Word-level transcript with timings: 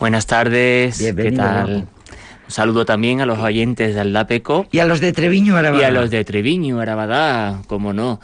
Buenas 0.00 0.26
tardes. 0.26 0.98
Bienvenido, 0.98 1.32
¿Qué 1.32 1.36
tal? 1.36 1.68
Mago. 1.68 1.86
Un 2.50 2.54
saludo 2.54 2.84
también 2.84 3.20
a 3.20 3.26
los 3.26 3.38
oyentes 3.38 3.94
del 3.94 4.12
Lapeco 4.12 4.66
Y 4.72 4.80
a 4.80 4.84
los 4.84 5.00
de 5.00 5.12
Treviño, 5.12 5.54
Arabada. 5.56 5.80
y 5.80 5.86
a 5.86 5.92
los 5.92 6.10
de 6.10 6.24
Treviño, 6.24 6.80
Arabadá, 6.80 7.62
como 7.68 7.92
no. 7.92 8.20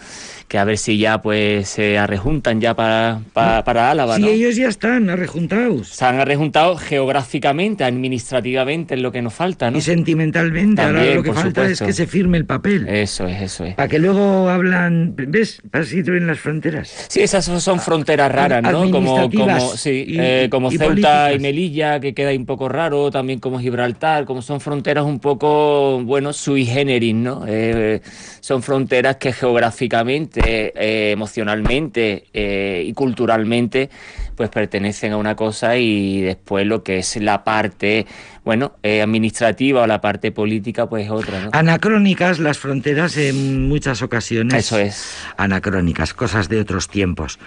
Que 0.49 0.59
a 0.59 0.65
ver 0.65 0.79
si 0.79 0.97
ya 0.99 1.21
pues 1.23 1.69
se 1.69 1.99
arrejuntan 1.99 2.61
ya 2.61 2.75
para, 2.75 3.21
para, 3.33 3.63
para 3.65 3.91
Álava, 3.91 4.15
Sí, 4.17 4.23
¿no? 4.23 4.29
ellos 4.29 4.55
ya 4.57 4.69
están 4.69 5.11
arrejuntados. 5.11 5.89
Se 5.89 6.05
han 6.05 6.21
arrejuntado 6.21 6.77
geográficamente, 6.77 7.83
administrativamente, 7.83 8.95
es 8.95 9.01
lo 9.01 9.11
que 9.11 9.23
nos 9.23 9.35
falta, 9.35 9.71
¿no? 9.73 9.79
Y 9.79 9.81
sentimentalmente. 9.81 10.83
Ahora 10.83 11.05
lo 11.15 11.23
que 11.25 11.33
falta 11.33 11.63
supuesto. 11.63 11.85
es 11.85 11.89
que 11.89 11.93
se 11.93 12.07
firme 12.07 12.39
el 12.39 12.47
papel. 12.47 12.87
Eso 12.89 13.27
es, 13.27 13.43
eso 13.43 13.65
es. 13.65 13.75
Para 13.75 13.89
que 13.89 13.99
luego 13.99 14.49
hablan. 14.49 15.15
¿Ves? 15.17 15.61
Para 15.71 15.85
si 15.85 15.99
en 15.99 16.27
las 16.29 16.39
fronteras. 16.39 17.07
Sí, 17.09 17.23
esas 17.23 17.45
son 17.45 17.81
fronteras 17.81 18.31
raras, 18.31 18.63
¿no? 18.63 18.89
Como, 18.91 19.29
como, 19.31 19.61
sí, 19.77 20.05
y- 20.09 20.17
eh, 20.21 20.49
como 20.51 20.69
y 20.69 20.79
Ceuta 20.79 20.87
políticas. 20.87 21.35
y 21.35 21.39
Melilla, 21.41 21.99
que 22.01 22.15
queda 22.15 22.31
un 22.33 22.47
poco 22.47 22.69
raro, 22.69 23.11
también 23.11 23.41
como 23.41 23.59
Gibraltar, 23.59 24.16
como 24.25 24.41
son 24.43 24.61
fronteras 24.61 25.05
un 25.05 25.19
poco, 25.19 26.01
bueno, 26.03 26.33
sui 26.33 26.65
generis, 26.65 27.15
¿no? 27.15 27.45
Eh, 27.47 28.01
son 28.41 28.63
fronteras 28.63 29.17
que 29.17 29.33
geográficamente, 29.33 30.73
eh, 30.75 31.11
emocionalmente 31.13 32.25
eh, 32.33 32.85
y 32.87 32.93
culturalmente, 32.93 33.91
pues 34.35 34.49
pertenecen 34.51 35.13
a 35.13 35.17
una 35.17 35.35
cosa 35.35 35.77
y 35.77 36.21
después 36.23 36.67
lo 36.67 36.83
que 36.83 36.99
es 36.99 37.17
la 37.17 37.45
parte, 37.45 38.07
bueno, 38.45 38.73
administrativa 38.83 39.83
o 39.83 39.87
la 39.87 40.01
parte 40.01 40.33
política, 40.33 40.89
pues 40.89 41.07
es 41.07 41.11
otra, 41.11 41.41
¿no? 41.41 41.51
Anacrónicas 41.53 42.39
las 42.39 42.59
fronteras 42.59 43.17
en 43.17 43.69
muchas 43.69 44.03
ocasiones. 44.03 44.55
Eso 44.55 44.79
es. 44.79 45.17
Anacrónicas, 45.37 46.15
cosas 46.15 46.49
de 46.49 46.61
otros 46.61 46.89
tiempos. 46.89 47.39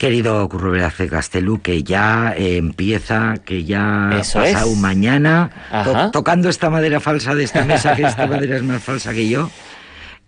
Querido 0.00 0.48
Curro 0.48 0.70
Velázquez 0.70 1.10
Gastelú, 1.10 1.60
que 1.60 1.82
ya 1.82 2.32
eh, 2.34 2.56
empieza, 2.56 3.34
que 3.44 3.64
ya 3.64 4.08
Eso 4.18 4.38
pasado 4.38 4.72
es. 4.72 4.78
mañana, 4.78 5.50
to- 5.84 6.10
tocando 6.10 6.48
esta 6.48 6.70
madera 6.70 7.00
falsa 7.00 7.34
de 7.34 7.44
esta 7.44 7.66
mesa, 7.66 7.94
que 7.94 8.04
esta 8.04 8.26
madera 8.26 8.56
es 8.56 8.62
más 8.62 8.82
falsa 8.82 9.12
que 9.12 9.28
yo, 9.28 9.50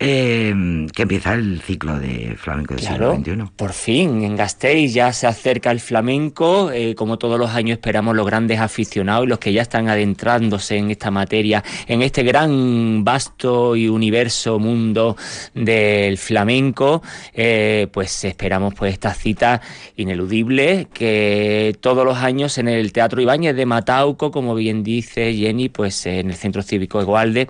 eh, 0.04 0.52
que 0.94 1.02
empieza 1.02 1.34
el 1.34 1.60
ciclo 1.60 1.98
de 1.98 2.34
flamenco 2.36 2.74
del 2.74 2.82
Claro, 2.84 3.16
siglo 3.16 3.44
XXI. 3.44 3.52
por 3.56 3.72
fin, 3.72 4.22
en 4.24 4.36
Gasteiz 4.36 4.92
ya 4.92 5.12
se 5.12 5.26
acerca 5.28 5.70
el 5.70 5.78
flamenco, 5.78 6.70
eh, 6.72 6.94
como 6.96 7.18
todos 7.18 7.38
los 7.38 7.50
años 7.50 7.76
esperamos 7.76 8.16
los 8.16 8.26
grandes 8.26 8.58
aficionados 8.58 9.24
y 9.24 9.28
los 9.28 9.38
que 9.38 9.52
ya 9.52 9.62
están 9.62 9.88
adentrándose 9.88 10.76
en 10.76 10.90
esta 10.90 11.10
materia, 11.10 11.62
en 11.86 12.02
este 12.02 12.24
gran, 12.24 13.04
vasto 13.04 13.76
y 13.76 13.88
universo 13.88 14.58
mundo 14.58 15.16
del 15.54 16.18
flamenco, 16.18 17.02
eh, 17.32 17.86
pues 17.92 18.24
esperamos 18.24 18.74
pues 18.74 18.92
esta 18.94 19.14
cita 19.14 19.60
ineludible 19.96 20.88
que 20.92 21.76
todos 21.80 22.04
los 22.04 22.18
años 22.18 22.58
en 22.58 22.66
el 22.68 22.92
Teatro 22.92 23.20
Ibáñez 23.22 23.54
de 23.54 23.66
Matauco, 23.66 24.30
como 24.32 24.54
bien 24.54 24.82
dice 24.82 25.32
Jenny, 25.34 25.68
pues 25.68 26.06
en 26.06 26.30
el 26.30 26.34
Centro 26.36 26.62
Cívico 26.62 27.00
Egualde, 27.00 27.46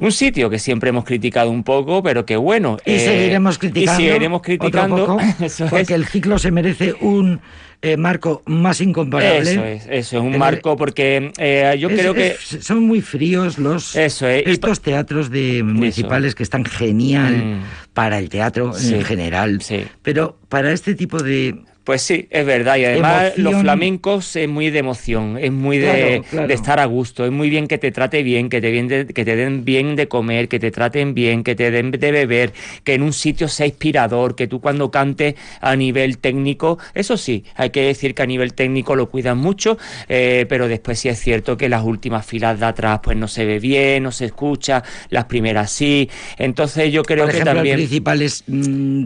un 0.00 0.12
sitio 0.12 0.50
que 0.50 0.58
siempre 0.58 0.90
hemos 0.90 1.04
criticado 1.04 1.50
un 1.50 1.62
poco, 1.62 1.75
pero 2.02 2.24
que 2.24 2.36
bueno. 2.36 2.76
Y 2.86 2.92
eh, 2.92 3.00
seguiremos 3.00 3.58
criticando. 3.58 4.00
Y 4.00 4.06
seguiremos 4.06 4.38
otro 4.40 4.42
criticando. 4.58 5.06
poco, 5.06 5.20
eso 5.44 5.66
porque 5.68 5.82
es. 5.82 5.90
el 5.90 6.06
ciclo 6.06 6.38
se 6.38 6.50
merece 6.50 6.94
un 7.00 7.40
eh, 7.82 7.96
marco 7.96 8.42
más 8.46 8.80
incomparable. 8.80 9.50
Eso 9.52 9.64
es, 9.64 9.86
eso 9.90 10.16
es 10.16 10.22
un 10.22 10.32
El- 10.34 10.38
marco 10.38 10.76
porque 10.76 11.30
eh, 11.38 11.76
yo 11.78 11.88
Es- 11.90 11.98
creo 12.00 12.14
que 12.14 12.28
es- 12.28 12.58
son 12.64 12.82
muy 12.84 13.00
fríos 13.02 13.58
los 13.58 13.94
Eso 13.94 14.26
es, 14.26 14.46
y 14.46 14.50
estos 14.50 14.80
teatros 14.80 15.30
de 15.30 15.62
municipales 15.62 16.34
que 16.34 16.42
están 16.42 16.64
genial 16.64 17.36
Mm. 17.36 17.60
para 17.92 18.18
el 18.18 18.28
teatro 18.30 18.72
Sí, 18.72 18.94
en 18.94 19.04
general, 19.04 19.60
sí. 19.62 19.84
pero 20.02 20.38
para 20.48 20.72
este 20.72 20.94
tipo 20.94 21.22
de 21.22 21.56
Pues 21.86 22.02
sí, 22.02 22.26
es 22.30 22.44
verdad. 22.44 22.76
Y 22.78 22.84
además 22.84 23.26
Emoción. 23.36 23.44
los 23.44 23.62
flamencos 23.62 24.34
es 24.34 24.48
muy 24.48 24.70
de 24.70 24.80
emoción, 24.80 25.38
es 25.38 25.52
muy 25.52 25.78
de, 25.78 25.86
Claro, 25.86 26.22
claro. 26.28 26.48
de 26.48 26.54
estar 26.54 26.80
a 26.80 26.84
gusto, 26.84 27.24
es 27.24 27.30
muy 27.30 27.48
bien 27.48 27.68
que 27.68 27.78
te 27.78 27.92
trate 27.92 28.24
bien, 28.24 28.48
que 28.50 28.60
te, 28.60 28.72
bien 28.72 28.88
de- 28.88 29.06
que 29.06 29.24
te 29.24 29.36
den 29.36 29.64
bien 29.64 29.94
de 29.94 30.08
comer, 30.08 30.48
que 30.48 30.58
te 30.58 30.72
traten 30.72 31.14
bien, 31.14 31.44
que 31.44 31.54
te 31.54 31.70
den 31.70 31.92
de 31.92 32.10
beber, 32.10 32.52
que 32.82 32.94
en 32.94 33.02
un 33.02 33.12
sitio 33.12 33.46
sea 33.46 33.66
inspirador, 33.66 34.34
que 34.34 34.48
tú 34.48 34.60
cuando 34.60 34.90
cantes 34.90 35.36
a 35.60 35.76
nivel 35.76 36.18
técnico, 36.18 36.78
eso 36.92 37.16
sí, 37.16 37.44
hay 37.54 37.70
que 37.70 37.82
decir 37.82 38.16
que 38.16 38.22
a 38.22 38.26
nivel 38.26 38.52
técnico 38.54 38.96
lo 38.96 39.08
cuidan 39.08 39.38
mucho, 39.38 39.78
eh, 40.08 40.44
pero 40.48 40.66
después 40.66 40.98
sí 40.98 41.08
es 41.08 41.20
cierto 41.20 41.56
que 41.56 41.68
las 41.68 41.84
últimas 41.84 42.26
filas 42.26 42.58
de 42.58 42.66
atrás 42.66 42.98
pues 43.00 43.16
no 43.16 43.28
se 43.28 43.44
ve 43.44 43.60
bien, 43.60 44.02
no 44.02 44.10
se 44.10 44.24
escucha, 44.24 44.82
las 45.10 45.26
primeras 45.26 45.70
sí. 45.70 46.10
Entonces 46.36 46.92
yo 46.92 47.04
creo 47.04 47.26
por 47.26 47.32
que 47.32 47.42
también... 47.44 47.74
el 47.76 47.82
principal 47.86 48.22
es 48.22 48.42
mm, 48.48 49.04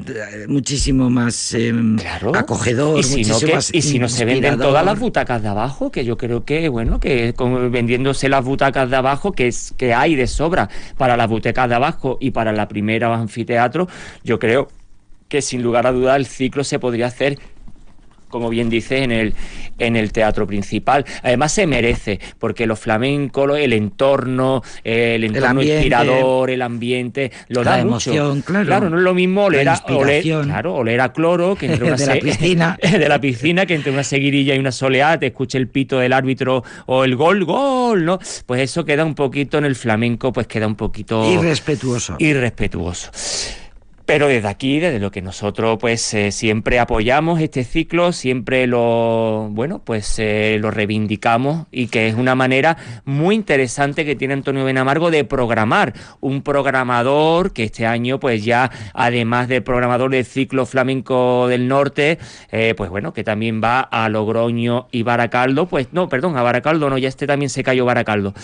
muchísimo 0.48 1.10
más 1.10 1.52
eh, 1.52 1.74
Claro. 1.98 2.34
acogedor, 2.34 2.69
y 2.98 3.02
si 3.02 3.22
no, 3.22 3.34
muchísimo 3.34 3.40
que- 3.40 3.54
más 3.54 3.70
y 3.74 3.82
si 3.82 3.98
no 3.98 4.08
se 4.08 4.24
venden 4.24 4.58
todas 4.58 4.84
las 4.84 4.98
butacas 4.98 5.42
de 5.42 5.48
abajo, 5.48 5.90
que 5.90 6.04
yo 6.04 6.16
creo 6.16 6.44
que, 6.44 6.68
bueno, 6.68 7.00
que 7.00 7.32
con- 7.34 7.70
vendiéndose 7.70 8.28
las 8.28 8.44
butacas 8.44 8.88
de 8.90 8.96
abajo, 8.96 9.32
que, 9.32 9.48
es, 9.48 9.74
que 9.76 9.94
hay 9.94 10.14
de 10.14 10.26
sobra 10.26 10.68
para 10.96 11.16
las 11.16 11.28
butacas 11.28 11.68
de 11.68 11.74
abajo 11.74 12.18
y 12.20 12.30
para 12.32 12.52
la 12.52 12.68
primera 12.68 13.14
anfiteatro, 13.14 13.88
yo 14.24 14.38
creo 14.38 14.68
que 15.28 15.42
sin 15.42 15.62
lugar 15.62 15.86
a 15.86 15.92
duda 15.92 16.16
el 16.16 16.26
ciclo 16.26 16.64
se 16.64 16.78
podría 16.78 17.06
hacer 17.06 17.38
como 18.30 18.48
bien 18.48 18.70
dice, 18.70 19.02
en 19.02 19.12
el, 19.12 19.34
en 19.78 19.96
el 19.96 20.12
teatro 20.12 20.46
principal. 20.46 21.04
Además 21.22 21.52
se 21.52 21.66
merece, 21.66 22.18
porque 22.38 22.66
los 22.66 22.78
flamencos, 22.78 23.58
el 23.58 23.72
entorno, 23.72 24.62
el 24.84 25.24
entorno 25.24 25.48
ambiente, 25.48 25.74
inspirador, 25.74 26.50
el 26.50 26.62
ambiente, 26.62 27.32
lo 27.48 27.62
la 27.62 27.76
da 27.76 27.84
mucho. 27.84 28.10
emoción, 28.10 28.42
claro. 28.42 28.88
no 28.88 28.96
es 28.96 29.02
lo 29.02 29.14
mismo 29.14 29.44
oler 29.44 29.68
a, 29.68 29.82
oler, 29.88 30.22
claro, 30.22 30.74
oler 30.74 31.00
a 31.00 31.12
cloro 31.12 31.56
que 31.56 31.66
entre 31.66 31.84
una 31.88 31.96
De 31.96 32.06
la 32.06 32.16
piscina. 32.18 32.78
de 32.82 33.08
la 33.08 33.20
piscina, 33.20 33.66
que 33.66 33.74
entre 33.74 33.92
una 33.92 34.04
seguirilla 34.04 34.54
y 34.54 34.58
una 34.58 34.72
soleada 34.72 35.18
te 35.18 35.26
escuche 35.26 35.58
el 35.58 35.68
pito 35.68 35.98
del 35.98 36.12
árbitro 36.12 36.64
o 36.86 37.04
el 37.04 37.16
gol, 37.16 37.44
gol, 37.44 38.04
¿no? 38.04 38.18
Pues 38.46 38.62
eso 38.62 38.84
queda 38.84 39.04
un 39.04 39.14
poquito 39.14 39.58
en 39.58 39.64
el 39.64 39.74
flamenco, 39.74 40.32
pues 40.32 40.46
queda 40.46 40.66
un 40.66 40.76
poquito 40.76 41.30
irrespetuoso. 41.30 42.16
irrespetuoso. 42.18 43.10
Pero 44.12 44.26
desde 44.26 44.48
aquí, 44.48 44.80
desde 44.80 44.98
lo 44.98 45.12
que 45.12 45.22
nosotros 45.22 45.78
pues 45.80 46.14
eh, 46.14 46.32
siempre 46.32 46.80
apoyamos 46.80 47.40
este 47.40 47.62
ciclo, 47.62 48.10
siempre 48.10 48.66
lo 48.66 49.46
bueno 49.52 49.84
pues 49.84 50.18
eh, 50.18 50.58
lo 50.60 50.72
reivindicamos 50.72 51.68
y 51.70 51.86
que 51.86 52.08
es 52.08 52.16
una 52.16 52.34
manera 52.34 52.76
muy 53.04 53.36
interesante 53.36 54.04
que 54.04 54.16
tiene 54.16 54.34
Antonio 54.34 54.64
Benamargo 54.64 55.12
de 55.12 55.22
programar 55.22 55.94
un 56.18 56.42
programador 56.42 57.52
que 57.52 57.62
este 57.62 57.86
año 57.86 58.18
pues 58.18 58.44
ya 58.44 58.72
además 58.94 59.46
de 59.46 59.62
programador 59.62 60.10
del 60.10 60.24
ciclo 60.24 60.66
flamenco 60.66 61.46
del 61.46 61.68
norte 61.68 62.18
eh, 62.50 62.74
pues 62.76 62.90
bueno 62.90 63.12
que 63.12 63.22
también 63.22 63.62
va 63.62 63.78
a 63.78 64.08
Logroño 64.08 64.88
y 64.90 65.04
Baracaldo 65.04 65.66
pues 65.66 65.92
no 65.92 66.08
perdón 66.08 66.36
a 66.36 66.42
Baracaldo 66.42 66.90
no 66.90 66.98
ya 66.98 67.06
este 67.06 67.28
también 67.28 67.48
se 67.48 67.62
cayó 67.62 67.84
Baracaldo. 67.84 68.34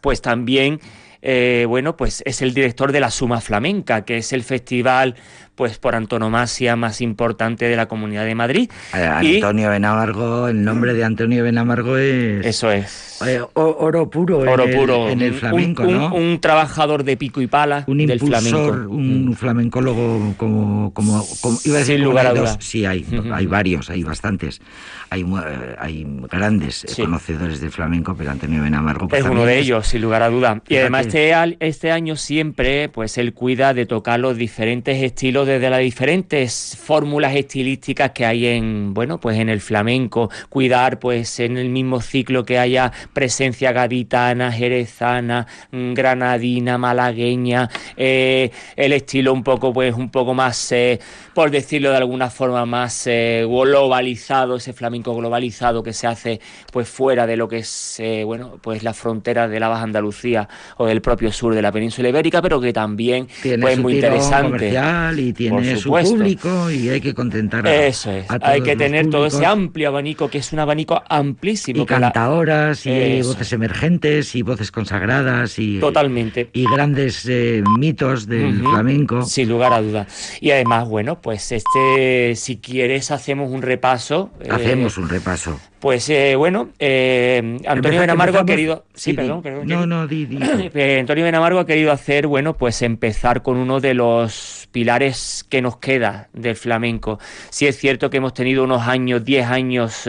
Pues 0.00 0.22
también 0.22 0.80
eh, 1.22 1.66
bueno, 1.68 1.96
pues 1.96 2.22
es 2.24 2.42
el 2.42 2.54
director 2.54 2.92
de 2.92 3.00
la 3.00 3.10
Suma 3.10 3.40
Flamenca, 3.40 4.04
que 4.04 4.18
es 4.18 4.32
el 4.32 4.42
festival, 4.42 5.16
pues 5.60 5.76
por 5.76 5.94
antonomasia 5.94 6.74
más 6.74 7.02
importante 7.02 7.66
de 7.66 7.76
la 7.76 7.84
Comunidad 7.86 8.24
de 8.24 8.34
Madrid. 8.34 8.70
Eh, 8.94 9.10
Y- 9.20 9.34
Antonio 9.34 9.68
Benamargo, 9.68 10.48
el 10.48 10.64
nombre 10.64 10.94
de 10.94 11.04
Antonio 11.04 11.44
Benamargo 11.44 11.98
es 11.98 12.46
Eso 12.46 12.70
es. 12.72 13.20
eh, 13.26 13.42
oro 13.52 14.08
puro, 14.08 14.38
Oro 14.38 14.64
en, 14.64 14.74
puro. 14.78 15.06
el, 15.08 15.12
en 15.12 15.20
el 15.20 15.34
flamenco, 15.34 15.82
un, 15.82 15.92
¿no? 15.98 16.14
un 16.14 16.40
trabajador 16.40 17.04
de 17.04 17.18
pico 17.18 17.42
y 17.42 17.46
pala 17.46 17.84
un 17.88 17.98
del 17.98 18.12
impulsor, 18.12 18.40
flamenco. 18.40 18.90
un 18.94 19.28
Mm. 19.28 19.32
flamencólogo 19.34 20.32
como, 20.38 20.94
como, 20.94 21.26
como- 21.42 21.58
iba 21.66 21.76
a 21.76 21.80
decir 21.80 21.96
Sin 21.96 22.04
lugar 22.04 22.26
a 22.28 22.30
dos. 22.30 22.38
duda. 22.52 22.56
sí 22.60 22.86
hay, 22.86 23.04
hay 23.30 23.44
varios, 23.44 23.90
hay 23.90 24.02
bastantes, 24.02 24.62
hay, 25.10 25.20
eh, 25.20 25.76
hay 25.78 26.06
grandes 26.30 26.84
eh, 26.84 26.88
Sí. 26.88 27.02
conocedores 27.02 27.60
del 27.60 27.70
flamenco, 27.70 28.14
pero 28.16 28.30
Antonio 28.30 28.62
Benamargo 28.62 29.08
pues, 29.08 29.22
Es 29.22 29.28
uno 29.30 29.44
de 29.44 29.58
ellos, 29.58 29.86
sin 29.86 30.00
lugar 30.00 30.22
a 30.22 30.30
duda. 30.30 30.54
Y 30.64 30.68
Fíjate. 30.68 30.80
además 30.80 31.06
este, 31.08 31.56
este 31.60 31.92
año 31.92 32.16
siempre, 32.16 32.88
pues 32.88 33.18
él 33.18 33.34
cuida 33.34 33.74
de 33.74 33.84
tocar 33.84 34.18
los 34.20 34.38
diferentes 34.38 35.02
estilos 35.02 35.49
desde 35.50 35.70
las 35.70 35.80
diferentes 35.80 36.78
fórmulas 36.80 37.34
estilísticas 37.34 38.12
que 38.12 38.24
hay 38.24 38.46
en, 38.46 38.94
bueno, 38.94 39.18
pues 39.18 39.38
en 39.38 39.48
el 39.48 39.60
flamenco. 39.60 40.30
Cuidar, 40.48 40.98
pues 40.98 41.40
en 41.40 41.56
el 41.56 41.68
mismo 41.68 42.00
ciclo 42.00 42.44
que 42.44 42.58
haya 42.58 42.92
presencia 43.12 43.72
gaditana, 43.72 44.52
jerezana, 44.52 45.46
mm, 45.72 45.94
granadina, 45.94 46.78
malagueña, 46.78 47.68
eh, 47.96 48.50
el 48.76 48.92
estilo 48.92 49.32
un 49.32 49.42
poco, 49.42 49.72
pues 49.72 49.94
un 49.94 50.10
poco 50.10 50.34
más, 50.34 50.72
eh, 50.72 51.00
por 51.34 51.50
decirlo 51.50 51.90
de 51.90 51.96
alguna 51.96 52.30
forma, 52.30 52.64
más 52.66 53.06
eh, 53.06 53.44
globalizado, 53.46 54.56
ese 54.56 54.72
flamenco 54.72 55.14
globalizado 55.14 55.82
que 55.82 55.92
se 55.92 56.06
hace, 56.06 56.40
pues 56.72 56.88
fuera 56.88 57.26
de 57.26 57.36
lo 57.36 57.48
que 57.48 57.58
es, 57.58 57.98
eh, 58.00 58.24
bueno, 58.24 58.58
pues 58.60 58.82
las 58.82 58.96
fronteras 58.96 59.50
de 59.50 59.60
la 59.60 59.68
Baja 59.68 59.82
Andalucía 59.82 60.48
o 60.76 60.86
del 60.86 61.00
propio 61.00 61.32
sur 61.32 61.54
de 61.54 61.62
la 61.62 61.72
península 61.72 62.08
ibérica, 62.08 62.40
pero 62.40 62.60
que 62.60 62.72
también 62.72 63.28
tiene 63.42 63.62
pues 63.62 63.78
muy 63.78 63.94
interesante. 63.94 64.72
y 65.16 65.32
tiene 65.48 65.76
su 65.76 65.90
público 65.90 66.70
y 66.70 66.88
hay 66.88 67.00
que 67.00 67.14
contentar 67.14 67.66
a 67.66 67.86
Eso 67.86 68.10
es, 68.10 68.26
hay 68.28 68.60
que 68.62 68.76
tener 68.76 69.08
todo 69.08 69.26
ese 69.26 69.46
amplio 69.46 69.88
abanico, 69.88 70.28
que 70.28 70.38
es 70.38 70.52
un 70.52 70.58
abanico 70.58 71.02
amplísimo. 71.08 71.82
Y 71.82 71.86
cantadoras, 71.86 72.84
y 72.86 73.22
voces 73.22 73.52
emergentes, 73.52 74.34
y 74.34 74.42
voces 74.42 74.70
consagradas, 74.70 75.58
y... 75.58 75.78
Totalmente. 75.78 76.50
Y 76.52 76.64
grandes 76.70 77.26
eh, 77.28 77.62
mitos 77.78 78.26
del 78.26 78.60
flamenco. 78.60 79.22
Sin 79.22 79.48
lugar 79.48 79.72
a 79.72 79.80
dudas. 79.80 80.36
Y 80.40 80.50
además, 80.50 80.88
bueno, 80.88 81.20
pues 81.20 81.52
este, 81.52 82.34
si 82.36 82.58
quieres, 82.58 83.10
hacemos 83.10 83.50
un 83.50 83.62
repaso. 83.62 84.30
Hacemos 84.50 84.98
un 84.98 85.08
repaso. 85.08 85.58
Pues 85.80 86.10
eh, 86.10 86.36
bueno, 86.36 86.68
eh, 86.78 87.58
Antonio 87.66 88.00
Benamargo 88.00 88.38
ha 88.38 88.44
querido. 88.44 88.84
Sí, 88.92 89.14
perdón, 89.14 89.42
perdón. 89.42 89.66
No, 89.66 89.86
no, 89.86 90.06
di, 90.06 90.26
di. 90.26 90.38
Eh, 90.74 91.00
Antonio 91.00 91.24
Benamargo 91.24 91.58
ha 91.58 91.66
querido 91.66 91.90
hacer, 91.90 92.26
bueno, 92.26 92.54
pues 92.54 92.82
empezar 92.82 93.42
con 93.42 93.56
uno 93.56 93.80
de 93.80 93.94
los 93.94 94.68
pilares 94.72 95.44
que 95.48 95.62
nos 95.62 95.78
queda 95.78 96.28
del 96.32 96.54
flamenco. 96.54 97.18
Sí 97.48 97.66
es 97.66 97.78
cierto 97.78 98.10
que 98.10 98.18
hemos 98.18 98.34
tenido 98.34 98.62
unos 98.62 98.86
años, 98.86 99.24
10 99.24 99.46
años 99.46 100.06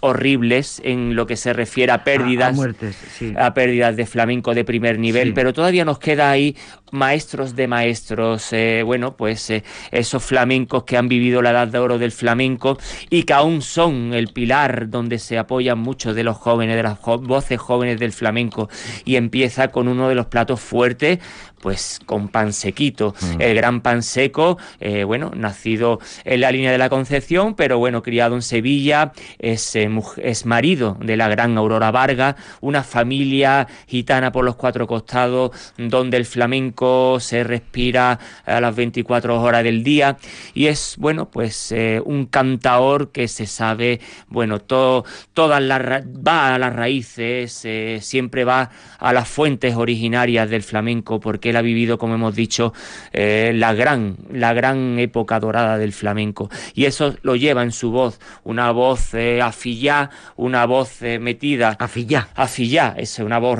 horribles 0.00 0.80
en 0.84 1.16
lo 1.16 1.26
que 1.26 1.36
se 1.36 1.52
refiere 1.52 1.92
a 1.92 2.04
pérdidas, 2.04 2.50
a, 2.50 2.52
muertes, 2.52 2.96
a 3.36 3.52
pérdidas 3.54 3.96
de 3.96 4.06
flamenco 4.06 4.54
de 4.54 4.64
primer 4.64 4.98
nivel, 4.98 5.34
pero 5.34 5.52
todavía 5.52 5.84
nos 5.84 5.98
queda 5.98 6.30
ahí 6.30 6.56
maestros 6.90 7.56
de 7.56 7.68
maestros, 7.68 8.52
eh, 8.52 8.82
bueno, 8.84 9.16
pues 9.16 9.50
eh, 9.50 9.64
esos 9.90 10.24
flamencos 10.24 10.84
que 10.84 10.96
han 10.96 11.08
vivido 11.08 11.42
la 11.42 11.50
edad 11.50 11.68
de 11.68 11.78
oro 11.78 11.98
del 11.98 12.12
flamenco 12.12 12.78
y 13.10 13.24
que 13.24 13.32
aún 13.32 13.62
son 13.62 14.14
el 14.14 14.28
pilar 14.28 14.90
donde 14.90 15.18
se 15.18 15.38
apoyan 15.38 15.78
muchos 15.78 16.14
de 16.14 16.24
los 16.24 16.36
jóvenes, 16.36 16.76
de 16.76 16.82
las 16.82 16.98
voces 17.00 17.60
jóvenes 17.60 17.98
del 17.98 18.12
flamenco 18.12 18.68
y 19.04 19.16
empieza 19.16 19.68
con 19.68 19.88
uno 19.88 20.08
de 20.08 20.14
los 20.14 20.26
platos 20.26 20.60
fuertes 20.60 21.18
pues 21.60 22.00
con 22.06 22.28
pan 22.28 22.52
sequito. 22.52 23.14
Mm. 23.20 23.42
El 23.42 23.54
gran 23.56 23.80
pan 23.80 24.02
seco, 24.02 24.58
eh, 24.80 25.04
bueno, 25.04 25.32
nacido 25.34 25.98
en 26.24 26.40
la 26.40 26.52
línea 26.52 26.72
de 26.72 26.78
la 26.78 26.88
Concepción, 26.88 27.54
pero 27.54 27.78
bueno, 27.78 28.02
criado 28.02 28.34
en 28.34 28.42
Sevilla, 28.42 29.12
es, 29.38 29.74
es 29.76 30.46
marido 30.46 30.96
de 31.00 31.16
la 31.16 31.28
gran 31.28 31.56
Aurora 31.58 31.90
Varga, 31.90 32.36
una 32.60 32.82
familia 32.82 33.66
gitana 33.86 34.32
por 34.32 34.44
los 34.44 34.56
cuatro 34.56 34.86
costados, 34.86 35.50
donde 35.76 36.16
el 36.16 36.26
flamenco 36.26 36.77
se 37.20 37.42
respira 37.42 38.18
a 38.46 38.60
las 38.60 38.76
24 38.76 39.40
horas 39.40 39.64
del 39.64 39.82
día 39.82 40.16
y 40.54 40.66
es, 40.66 40.94
bueno, 40.98 41.28
pues 41.28 41.72
eh, 41.72 42.00
un 42.04 42.26
cantaor 42.26 43.10
que 43.10 43.26
se 43.26 43.46
sabe, 43.46 44.00
bueno, 44.28 44.60
todo, 44.60 45.04
todas 45.32 45.60
las, 45.60 45.82
va 45.82 46.54
a 46.54 46.58
las 46.58 46.74
raíces, 46.74 47.64
eh, 47.64 47.98
siempre 48.00 48.44
va 48.44 48.70
a 48.98 49.12
las 49.12 49.28
fuentes 49.28 49.74
originarias 49.74 50.48
del 50.50 50.62
flamenco 50.62 51.18
porque 51.18 51.50
él 51.50 51.56
ha 51.56 51.62
vivido, 51.62 51.98
como 51.98 52.14
hemos 52.14 52.36
dicho, 52.36 52.72
eh, 53.12 53.52
la 53.54 53.74
gran, 53.74 54.16
la 54.30 54.52
gran 54.52 54.98
época 55.00 55.40
dorada 55.40 55.78
del 55.78 55.92
flamenco 55.92 56.48
y 56.74 56.84
eso 56.84 57.16
lo 57.22 57.34
lleva 57.34 57.64
en 57.64 57.72
su 57.72 57.90
voz, 57.90 58.20
una 58.44 58.70
voz 58.70 59.14
afillá, 59.42 60.10
una 60.36 60.64
voz 60.66 61.00
metida. 61.02 61.76
Afillá. 61.78 62.28
Afillá, 62.34 62.94
es 62.96 63.18
una 63.18 63.38
voz 63.38 63.58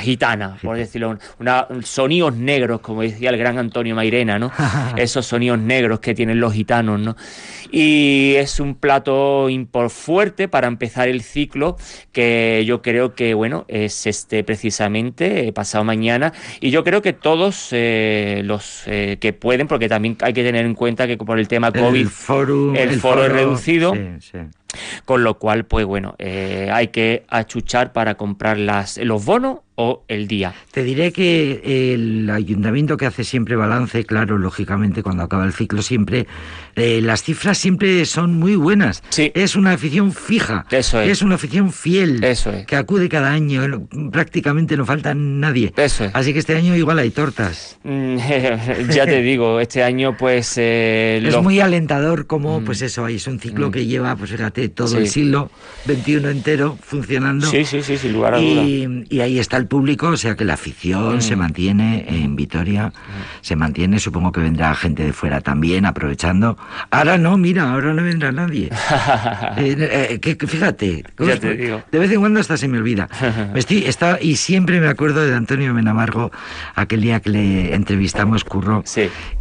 gitana, 0.00 0.56
por 0.62 0.76
decirlo, 0.76 1.18
una 1.38 1.66
sonido 1.82 2.29
negros, 2.36 2.80
como 2.80 3.02
decía 3.02 3.30
el 3.30 3.36
gran 3.36 3.58
Antonio 3.58 3.94
Mairena, 3.94 4.38
¿no? 4.38 4.50
Esos 4.96 5.26
sonidos 5.26 5.58
negros 5.58 6.00
que 6.00 6.14
tienen 6.14 6.40
los 6.40 6.52
gitanos, 6.52 7.00
¿no? 7.00 7.16
Y 7.70 8.34
es 8.36 8.60
un 8.60 8.74
plato 8.74 9.48
fuerte 9.88 10.48
para 10.48 10.66
empezar 10.66 11.08
el 11.08 11.22
ciclo, 11.22 11.76
que 12.12 12.64
yo 12.66 12.82
creo 12.82 13.14
que, 13.14 13.34
bueno, 13.34 13.64
es 13.68 14.06
este 14.06 14.42
precisamente 14.44 15.48
eh, 15.48 15.52
pasado 15.52 15.84
mañana. 15.84 16.32
Y 16.60 16.70
yo 16.70 16.84
creo 16.84 17.02
que 17.02 17.12
todos 17.12 17.68
eh, 17.72 18.42
los 18.44 18.82
eh, 18.86 19.18
que 19.20 19.32
pueden, 19.32 19.68
porque 19.68 19.88
también 19.88 20.16
hay 20.20 20.32
que 20.32 20.42
tener 20.42 20.66
en 20.66 20.74
cuenta 20.74 21.06
que 21.06 21.16
por 21.16 21.38
el 21.38 21.48
tema 21.48 21.72
COVID, 21.72 22.00
el 22.00 22.08
foro, 22.08 22.74
el 22.74 23.00
foro, 23.00 23.24
es 23.24 23.32
reducido. 23.32 23.94
Con 25.04 25.24
lo 25.24 25.38
cual, 25.38 25.64
pues 25.64 25.84
bueno, 25.84 26.14
hay 26.20 26.88
que 26.88 27.24
achuchar 27.28 27.92
para 27.92 28.14
comprar 28.14 28.56
las, 28.56 28.98
los 28.98 29.24
bonos 29.24 29.58
el 30.08 30.26
día. 30.26 30.54
Te 30.72 30.82
diré 30.82 31.12
que 31.12 31.94
el 31.94 32.30
ayuntamiento 32.30 32.96
que 32.96 33.06
hace 33.06 33.24
siempre 33.24 33.56
balance, 33.56 34.04
claro, 34.04 34.38
lógicamente 34.38 35.02
cuando 35.02 35.22
acaba 35.22 35.44
el 35.44 35.52
ciclo 35.52 35.82
siempre, 35.82 36.26
eh, 36.76 37.00
las 37.02 37.22
cifras 37.22 37.58
siempre 37.58 38.04
son 38.06 38.38
muy 38.38 38.56
buenas. 38.56 39.02
Sí. 39.10 39.32
Es 39.34 39.56
una 39.56 39.72
afición 39.72 40.12
fija. 40.12 40.66
Eso 40.70 41.00
es. 41.00 41.10
Es 41.10 41.22
una 41.22 41.34
afición 41.34 41.72
fiel. 41.72 42.22
Eso 42.24 42.50
es. 42.50 42.66
Que 42.66 42.76
acude 42.76 43.08
cada 43.08 43.30
año. 43.30 43.86
Prácticamente 44.12 44.76
no 44.76 44.86
falta 44.86 45.14
nadie. 45.14 45.72
Eso 45.76 46.04
es. 46.04 46.14
Así 46.14 46.32
que 46.32 46.38
este 46.38 46.56
año 46.56 46.76
igual 46.76 46.98
hay 46.98 47.10
tortas. 47.10 47.78
Mm, 47.84 48.16
ya 48.90 49.06
te 49.06 49.22
digo, 49.22 49.60
este 49.60 49.82
año 49.82 50.16
pues... 50.16 50.54
Eh, 50.56 51.22
es 51.24 51.42
muy 51.42 51.60
alentador 51.60 52.26
como, 52.26 52.60
mm. 52.60 52.64
pues 52.64 52.82
eso, 52.82 53.06
es 53.08 53.26
un 53.26 53.40
ciclo 53.40 53.68
mm. 53.68 53.72
que 53.72 53.86
lleva, 53.86 54.16
pues 54.16 54.30
fíjate, 54.30 54.68
todo 54.68 54.98
el 54.98 55.08
siglo 55.08 55.50
XXI 55.86 56.12
entero 56.28 56.78
funcionando. 56.80 57.46
Sí, 57.46 57.64
sí, 57.64 57.82
sí, 57.82 57.96
sin 57.96 58.12
lugar 58.12 58.34
a 58.34 58.38
dudas. 58.38 58.66
Y, 58.66 59.04
y 59.08 59.20
ahí 59.20 59.38
está 59.38 59.56
el 59.56 59.66
público, 59.70 60.08
o 60.08 60.16
sea 60.18 60.36
que 60.36 60.44
la 60.44 60.54
afición 60.54 61.22
se 61.22 61.34
mm. 61.34 61.38
mantiene 61.38 62.04
en 62.08 62.36
Vitoria, 62.36 62.88
mm. 62.88 62.92
se 63.40 63.56
mantiene, 63.56 63.98
supongo 63.98 64.32
que 64.32 64.40
vendrá 64.40 64.74
gente 64.74 65.04
de 65.04 65.14
fuera 65.14 65.40
también, 65.40 65.86
aprovechando. 65.86 66.58
Ahora 66.90 67.16
no, 67.16 67.38
mira, 67.38 67.72
ahora 67.72 67.94
no 67.94 68.02
vendrá 68.02 68.30
nadie. 68.32 68.68
Eh, 69.56 69.76
eh, 70.12 70.20
que, 70.20 70.34
fíjate, 70.46 71.04
de 71.18 71.98
vez 71.98 72.10
en 72.10 72.20
cuando 72.20 72.40
hasta 72.40 72.56
se 72.56 72.66
me 72.66 72.78
olvida. 72.78 73.08
Estoy, 73.54 73.84
está, 73.84 74.18
y 74.20 74.36
siempre 74.36 74.80
me 74.80 74.88
acuerdo 74.88 75.24
de 75.24 75.34
Antonio 75.34 75.72
Menamargo, 75.72 76.30
aquel 76.74 77.02
día 77.02 77.20
que 77.20 77.30
le 77.30 77.74
entrevistamos, 77.74 78.44
Curro, 78.44 78.82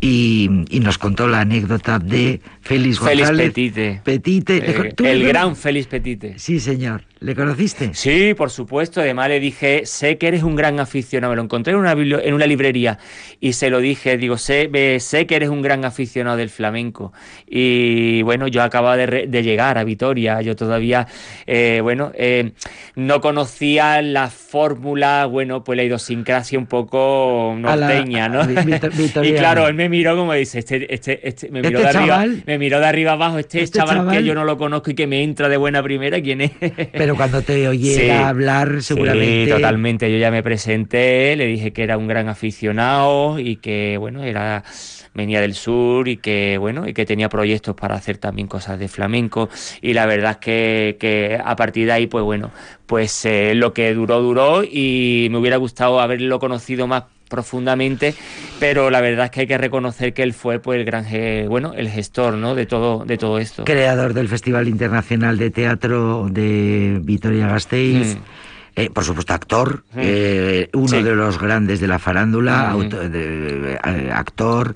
y, 0.01 0.49
nos 0.81 0.97
contó 0.97 1.27
la 1.27 1.41
anécdota 1.41 1.99
de 1.99 2.41
Félix 2.61 2.99
González. 2.99 3.47
Petite. 3.53 4.01
Petite. 4.03 4.93
el 5.03 5.27
gran 5.27 5.55
Félix 5.55 5.87
Petite. 5.87 6.37
Sí, 6.37 6.59
señor. 6.59 7.03
¿Le 7.21 7.35
conociste? 7.35 7.91
Sí, 7.93 8.33
por 8.33 8.49
supuesto. 8.49 9.01
Además 9.01 9.27
le 9.27 9.41
dije, 9.41 9.81
sé 9.85 10.17
que 10.19 10.27
eres 10.27 10.43
un 10.43 10.55
gran 10.55 10.79
aficionado. 10.79 11.31
Me 11.31 11.37
lo 11.37 11.43
encontré 11.43 11.73
en 11.73 11.79
una, 11.79 11.93
en 11.93 12.33
una 12.33 12.45
librería 12.45 12.99
y 13.39 13.53
se 13.53 13.69
lo 13.69 13.79
dije, 13.79 14.17
digo, 14.17 14.37
sé, 14.37 14.69
sé 14.99 15.25
que 15.25 15.35
eres 15.35 15.49
un 15.49 15.61
gran 15.61 15.85
aficionado 15.85 16.37
del 16.37 16.49
flamenco. 16.49 17.13
Y 17.47 18.21
bueno, 18.21 18.47
yo 18.47 18.61
acababa 18.61 18.97
de, 18.97 19.43
llegar 19.43 19.77
a 19.77 19.83
Vitoria. 19.83 20.41
Yo 20.41 20.55
todavía, 20.55 21.07
eh, 21.47 21.79
bueno, 21.81 22.11
eh, 22.15 22.51
no 22.95 23.21
conocía 23.21 24.01
la 24.01 24.29
fórmula, 24.29 25.25
bueno, 25.25 25.63
pues 25.63 25.77
la 25.77 25.83
idiosincrasia 25.83 26.59
un 26.59 26.67
poco 26.67 27.55
norteña, 27.57 28.29
¿no? 28.29 28.41
y 29.23 29.33
claro, 29.33 29.67
él 29.67 29.73
me 29.73 29.89
miró 29.89 30.15
como 30.15 30.33
dice, 30.33 30.59
este, 30.59 30.93
este, 30.93 31.27
este, 31.27 31.49
me 31.49 31.61
miró 31.61 31.79
¿Este 31.79 31.93
de 31.93 31.97
arriba, 31.97 32.25
me 32.45 32.57
miró 32.57 32.79
de 32.79 32.85
arriba 32.85 33.13
abajo, 33.13 33.39
este, 33.39 33.61
este 33.61 33.79
chaval, 33.79 34.09
que 34.09 34.23
yo 34.23 34.35
no 34.35 34.43
lo 34.43 34.57
conozco 34.57 34.91
y 34.91 34.95
que 34.95 35.07
me 35.07 35.23
entra 35.23 35.49
de 35.49 35.57
buena 35.57 35.81
primera, 35.81 36.21
¿quién 36.21 36.41
es? 36.41 36.51
Pero 36.91 37.15
cuando 37.15 37.41
te 37.41 37.67
oyera 37.67 38.29
hablar, 38.29 38.81
seguramente. 38.81 39.45
Sí, 39.45 39.51
totalmente. 39.51 40.08
Yo 40.11 40.17
ya 40.17 40.31
me 40.31 40.43
presenté, 40.43 41.35
le 41.35 41.45
dije 41.45 41.71
que 41.71 41.83
era 41.83 41.97
un 41.97 42.07
gran 42.07 42.29
aficionado 42.29 43.39
y 43.39 43.57
que, 43.57 43.97
bueno, 43.97 44.23
era 44.23 44.63
venía 45.13 45.41
del 45.41 45.55
sur 45.55 46.07
y 46.07 46.17
que 46.17 46.57
bueno 46.59 46.87
y 46.87 46.93
que 46.93 47.05
tenía 47.05 47.29
proyectos 47.29 47.75
para 47.75 47.95
hacer 47.95 48.17
también 48.17 48.47
cosas 48.47 48.79
de 48.79 48.87
flamenco 48.87 49.49
y 49.81 49.93
la 49.93 50.05
verdad 50.05 50.31
es 50.31 50.37
que, 50.37 50.97
que 50.99 51.39
a 51.43 51.55
partir 51.55 51.87
de 51.87 51.91
ahí 51.91 52.07
pues 52.07 52.23
bueno 52.23 52.51
pues 52.85 53.25
eh, 53.25 53.53
lo 53.55 53.73
que 53.73 53.93
duró 53.93 54.21
duró 54.21 54.63
y 54.63 55.27
me 55.31 55.39
hubiera 55.39 55.57
gustado 55.57 55.99
haberlo 55.99 56.39
conocido 56.39 56.87
más 56.87 57.03
profundamente, 57.29 58.15
pero 58.59 58.89
la 58.89 59.01
verdad 59.01 59.25
es 59.25 59.31
que 59.31 59.41
hay 59.41 59.47
que 59.47 59.57
reconocer 59.57 60.13
que 60.13 60.23
él 60.23 60.33
fue 60.33 60.59
pues 60.59 60.79
el 60.79 60.85
gran 60.85 61.05
bueno, 61.47 61.73
el 61.75 61.87
gestor, 61.87 62.33
¿no? 62.33 62.55
de 62.55 62.65
todo 62.65 63.05
de 63.05 63.17
todo 63.17 63.37
esto. 63.37 63.63
Creador 63.63 64.13
del 64.13 64.27
Festival 64.27 64.67
Internacional 64.67 65.37
de 65.37 65.51
Teatro 65.51 66.27
de 66.29 66.99
Vitoria 67.01 67.47
Gasteiz. 67.47 68.17
Mm. 68.17 68.48
Eh, 68.75 68.89
por 68.89 69.03
supuesto, 69.03 69.33
actor, 69.33 69.83
eh, 69.95 70.69
uno 70.73 71.03
de 71.03 71.15
los 71.15 71.39
grandes 71.39 71.79
de 71.79 71.87
la 71.87 71.99
farándula, 71.99 72.75
mm. 72.75 72.89
eh, 73.13 74.09
actor, 74.13 74.73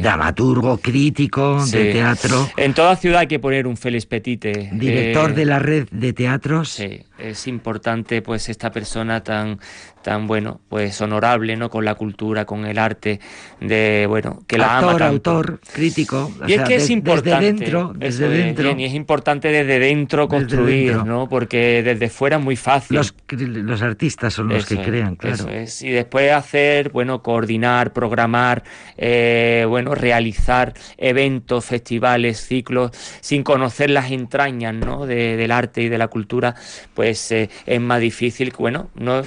dramaturgo, 0.00 0.78
crítico 0.78 1.64
de 1.66 1.92
teatro. 1.92 2.48
En 2.56 2.74
toda 2.74 2.96
ciudad 2.96 3.20
hay 3.20 3.26
que 3.26 3.38
poner 3.38 3.66
un 3.66 3.76
Félix 3.76 4.06
Petite. 4.06 4.70
Director 4.72 5.34
de 5.34 5.44
la 5.44 5.58
red 5.58 5.88
de 5.90 6.12
teatros. 6.12 6.70
Sí, 6.70 7.02
es 7.18 7.46
importante 7.46 8.22
pues 8.22 8.48
esta 8.48 8.70
persona 8.70 9.22
tan 9.22 9.58
tan 10.04 10.26
bueno, 10.26 10.60
pues 10.68 11.00
honorable, 11.00 11.56
¿no? 11.56 11.70
Con 11.70 11.84
la 11.84 11.94
cultura, 11.94 12.44
con 12.44 12.66
el 12.66 12.78
arte, 12.78 13.20
de 13.60 14.04
bueno, 14.06 14.42
que 14.46 14.58
la 14.58 14.76
ama 14.78 14.96
tanto. 14.98 15.30
autor, 15.30 15.60
crítico. 15.72 16.30
Y 16.46 16.52
es 16.52 16.62
que 16.62 16.74
es 16.76 16.90
importante. 16.90 17.40
Desde 17.40 17.46
dentro, 17.46 17.92
desde 17.96 18.28
dentro. 18.28 18.78
y 18.78 18.84
es 18.84 18.92
importante 18.92 19.48
desde 19.48 19.78
dentro 19.78 20.28
construir, 20.28 20.96
¿no? 21.04 21.26
Porque 21.28 21.82
desde 21.82 22.10
fuera 22.10 22.36
es 22.36 22.44
muy 22.44 22.54
fácil. 22.54 22.98
Los, 22.98 23.14
los 23.30 23.80
artistas 23.80 24.34
son 24.34 24.48
los 24.48 24.66
que 24.66 24.76
crean, 24.82 25.16
claro. 25.16 25.36
Eso 25.36 25.48
es. 25.48 25.82
Y 25.82 25.88
después 25.88 26.30
hacer, 26.32 26.90
bueno, 26.90 27.22
coordinar, 27.22 27.94
programar, 27.94 28.62
eh, 28.98 29.64
bueno, 29.66 29.94
realizar 29.94 30.74
eventos, 30.98 31.64
festivales, 31.64 32.46
ciclos, 32.46 32.90
sin 33.22 33.42
conocer 33.42 33.88
las 33.88 34.10
entrañas, 34.10 34.74
¿no? 34.74 35.06
del 35.06 35.50
arte 35.50 35.82
y 35.82 35.88
de 35.88 35.96
la 35.96 36.08
cultura, 36.08 36.54
pues 36.92 37.03
eh, 37.10 37.50
es 37.66 37.80
más 37.80 38.00
difícil, 38.00 38.52
bueno, 38.58 38.90
no 38.94 39.22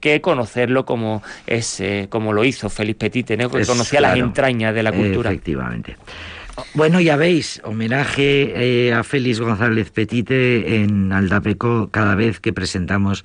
que 0.00 0.20
conocerlo 0.20 0.84
como 0.84 1.22
es 1.46 1.80
eh, 1.80 2.06
como 2.10 2.32
lo 2.32 2.44
hizo 2.44 2.68
Félix 2.68 2.98
Petite, 2.98 3.36
¿no? 3.36 3.50
que 3.50 3.64
conocía 3.64 4.00
las 4.00 4.16
entrañas 4.16 4.74
de 4.74 4.82
la 4.82 4.92
cultura. 4.92 5.30
Efectivamente. 5.30 5.96
Bueno, 6.74 7.00
ya 7.00 7.16
veis, 7.16 7.60
homenaje 7.64 8.86
eh, 8.88 8.94
a 8.94 9.04
Félix 9.04 9.40
González 9.40 9.90
Petite 9.90 10.76
en 10.76 11.12
Aldapeco 11.12 11.90
cada 11.90 12.14
vez 12.14 12.40
que 12.40 12.52
presentamos 12.52 13.24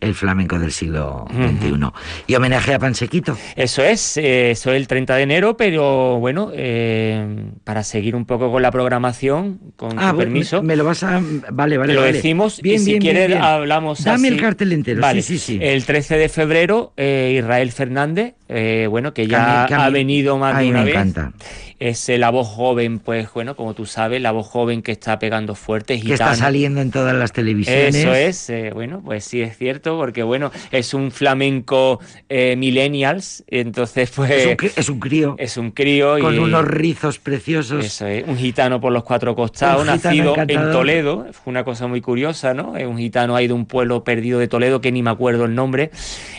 el 0.00 0.14
flamenco 0.14 0.58
del 0.58 0.72
siglo 0.72 1.26
XXI. 1.30 1.90
Y 2.26 2.34
homenaje 2.34 2.74
a 2.74 2.78
Pansequito. 2.78 3.36
Eso 3.56 3.82
es, 3.82 4.16
eh, 4.16 4.52
eso 4.52 4.70
es 4.72 4.76
el 4.76 4.86
30 4.86 5.16
de 5.16 5.22
enero, 5.22 5.56
pero 5.56 6.18
bueno, 6.18 6.50
eh, 6.54 7.50
para 7.64 7.82
seguir 7.82 8.16
un 8.16 8.26
poco 8.26 8.50
con 8.50 8.62
la 8.62 8.70
programación, 8.70 9.60
con 9.76 9.98
ah, 9.98 10.12
tu 10.12 10.18
permiso. 10.18 10.62
Me, 10.62 10.76
lo 10.76 10.84
vas 10.84 11.02
a. 11.02 11.20
Vale, 11.50 11.78
vale. 11.78 11.94
Lo 11.94 12.02
decimos 12.02 12.60
y 12.62 12.78
si 12.78 12.98
quieres 12.98 13.36
hablamos 13.36 14.04
Dame 14.04 14.28
el 14.28 14.40
cartel 14.40 14.72
entero. 14.72 15.02
Sí, 15.12 15.22
sí, 15.22 15.38
sí. 15.38 15.58
El 15.60 15.84
13 15.84 16.16
de 16.16 16.28
febrero, 16.28 16.92
eh, 16.96 17.36
Israel 17.38 17.72
Fernández, 17.72 18.34
bueno, 18.48 19.14
que 19.14 19.26
ya 19.26 19.64
ha 19.64 19.90
venido 19.90 20.38
más 20.38 20.58
de 20.58 20.68
una 20.70 20.82
me 20.82 20.90
Encanta 20.90 21.32
es 21.80 22.08
la 22.08 22.30
voz 22.30 22.48
joven, 22.48 22.98
pues 22.98 23.28
bueno, 23.32 23.54
como 23.54 23.74
tú 23.74 23.86
sabes, 23.86 24.20
la 24.20 24.32
voz 24.32 24.48
joven 24.48 24.82
que 24.82 24.90
está 24.90 25.18
pegando 25.18 25.54
fuerte. 25.54 26.00
Que 26.00 26.14
está 26.14 26.34
saliendo 26.34 26.80
en 26.80 26.90
todas 26.90 27.14
las 27.14 27.32
televisiones. 27.32 27.94
Eso 27.94 28.14
es, 28.14 28.50
eh, 28.50 28.70
bueno, 28.74 29.00
pues 29.04 29.24
sí 29.24 29.42
es 29.42 29.56
cierto, 29.56 29.96
porque 29.96 30.24
bueno, 30.24 30.50
es 30.72 30.92
un 30.92 31.12
flamenco 31.12 32.00
eh, 32.28 32.56
millennials, 32.56 33.44
entonces 33.46 34.10
pues... 34.10 34.30
Es 34.30 34.46
un, 34.88 34.98
crío. 34.98 35.36
Es 35.38 35.56
un 35.56 35.70
crío. 35.70 36.18
Con 36.18 36.38
unos 36.38 36.64
rizos 36.64 37.18
preciosos. 37.18 37.84
Eso 37.84 38.06
es, 38.06 38.24
un 38.26 38.36
gitano 38.36 38.80
por 38.80 38.92
los 38.92 39.04
cuatro 39.04 39.36
costados, 39.36 39.86
nacido 39.86 40.34
en 40.36 40.72
Toledo, 40.72 41.26
fue 41.32 41.50
una 41.52 41.62
cosa 41.62 41.86
muy 41.86 42.00
curiosa, 42.00 42.54
¿no? 42.54 42.76
Es 42.76 42.86
un 42.86 42.98
gitano 42.98 43.36
ahí 43.36 43.46
de 43.46 43.52
un 43.52 43.66
pueblo 43.66 44.02
perdido 44.02 44.40
de 44.40 44.48
Toledo 44.48 44.80
que 44.80 44.90
ni 44.90 45.02
me 45.02 45.10
acuerdo 45.10 45.44
el 45.44 45.54
nombre. 45.54 45.90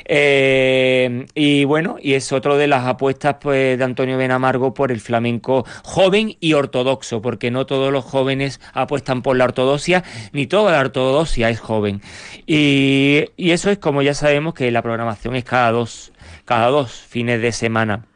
Eh, 0.04 1.26
y 1.34 1.64
bueno, 1.64 1.98
y 2.02 2.14
es 2.14 2.32
otro 2.32 2.58
de 2.58 2.68
las 2.68 2.86
apuestas 2.86 3.38
pues 3.42 3.78
de 3.78 3.84
Antonio 3.84 4.18
Benamargo 4.18 4.74
por 4.74 4.92
el 4.92 5.02
flamenco 5.02 5.66
joven 5.84 6.36
y 6.40 6.54
ortodoxo, 6.54 7.22
porque 7.22 7.52
no 7.52 7.66
todos 7.66 7.92
los 7.92 8.06
jóvenes 8.06 8.60
apuestan 8.74 9.22
por 9.22 9.38
la 9.38 9.46
ortodoxia, 9.46 10.04
ni 10.32 10.48
toda 10.48 10.72
la 10.72 10.80
ortodoxia 10.80 11.50
es 11.50 11.60
joven. 11.60 12.02
Y, 12.46 13.26
y 13.38 13.52
eso 13.52 13.70
es 13.70 13.78
como 13.78 14.02
ya 14.02 14.14
sabemos 14.14 14.54
que 14.54 14.72
la 14.72 14.82
programación 14.82 15.36
es 15.36 15.44
cada 15.44 15.72
dos, 15.72 16.12
cada 16.46 16.68
dos 16.68 16.92
fines 16.92 17.42
de 17.42 17.52
semana. 17.52 18.09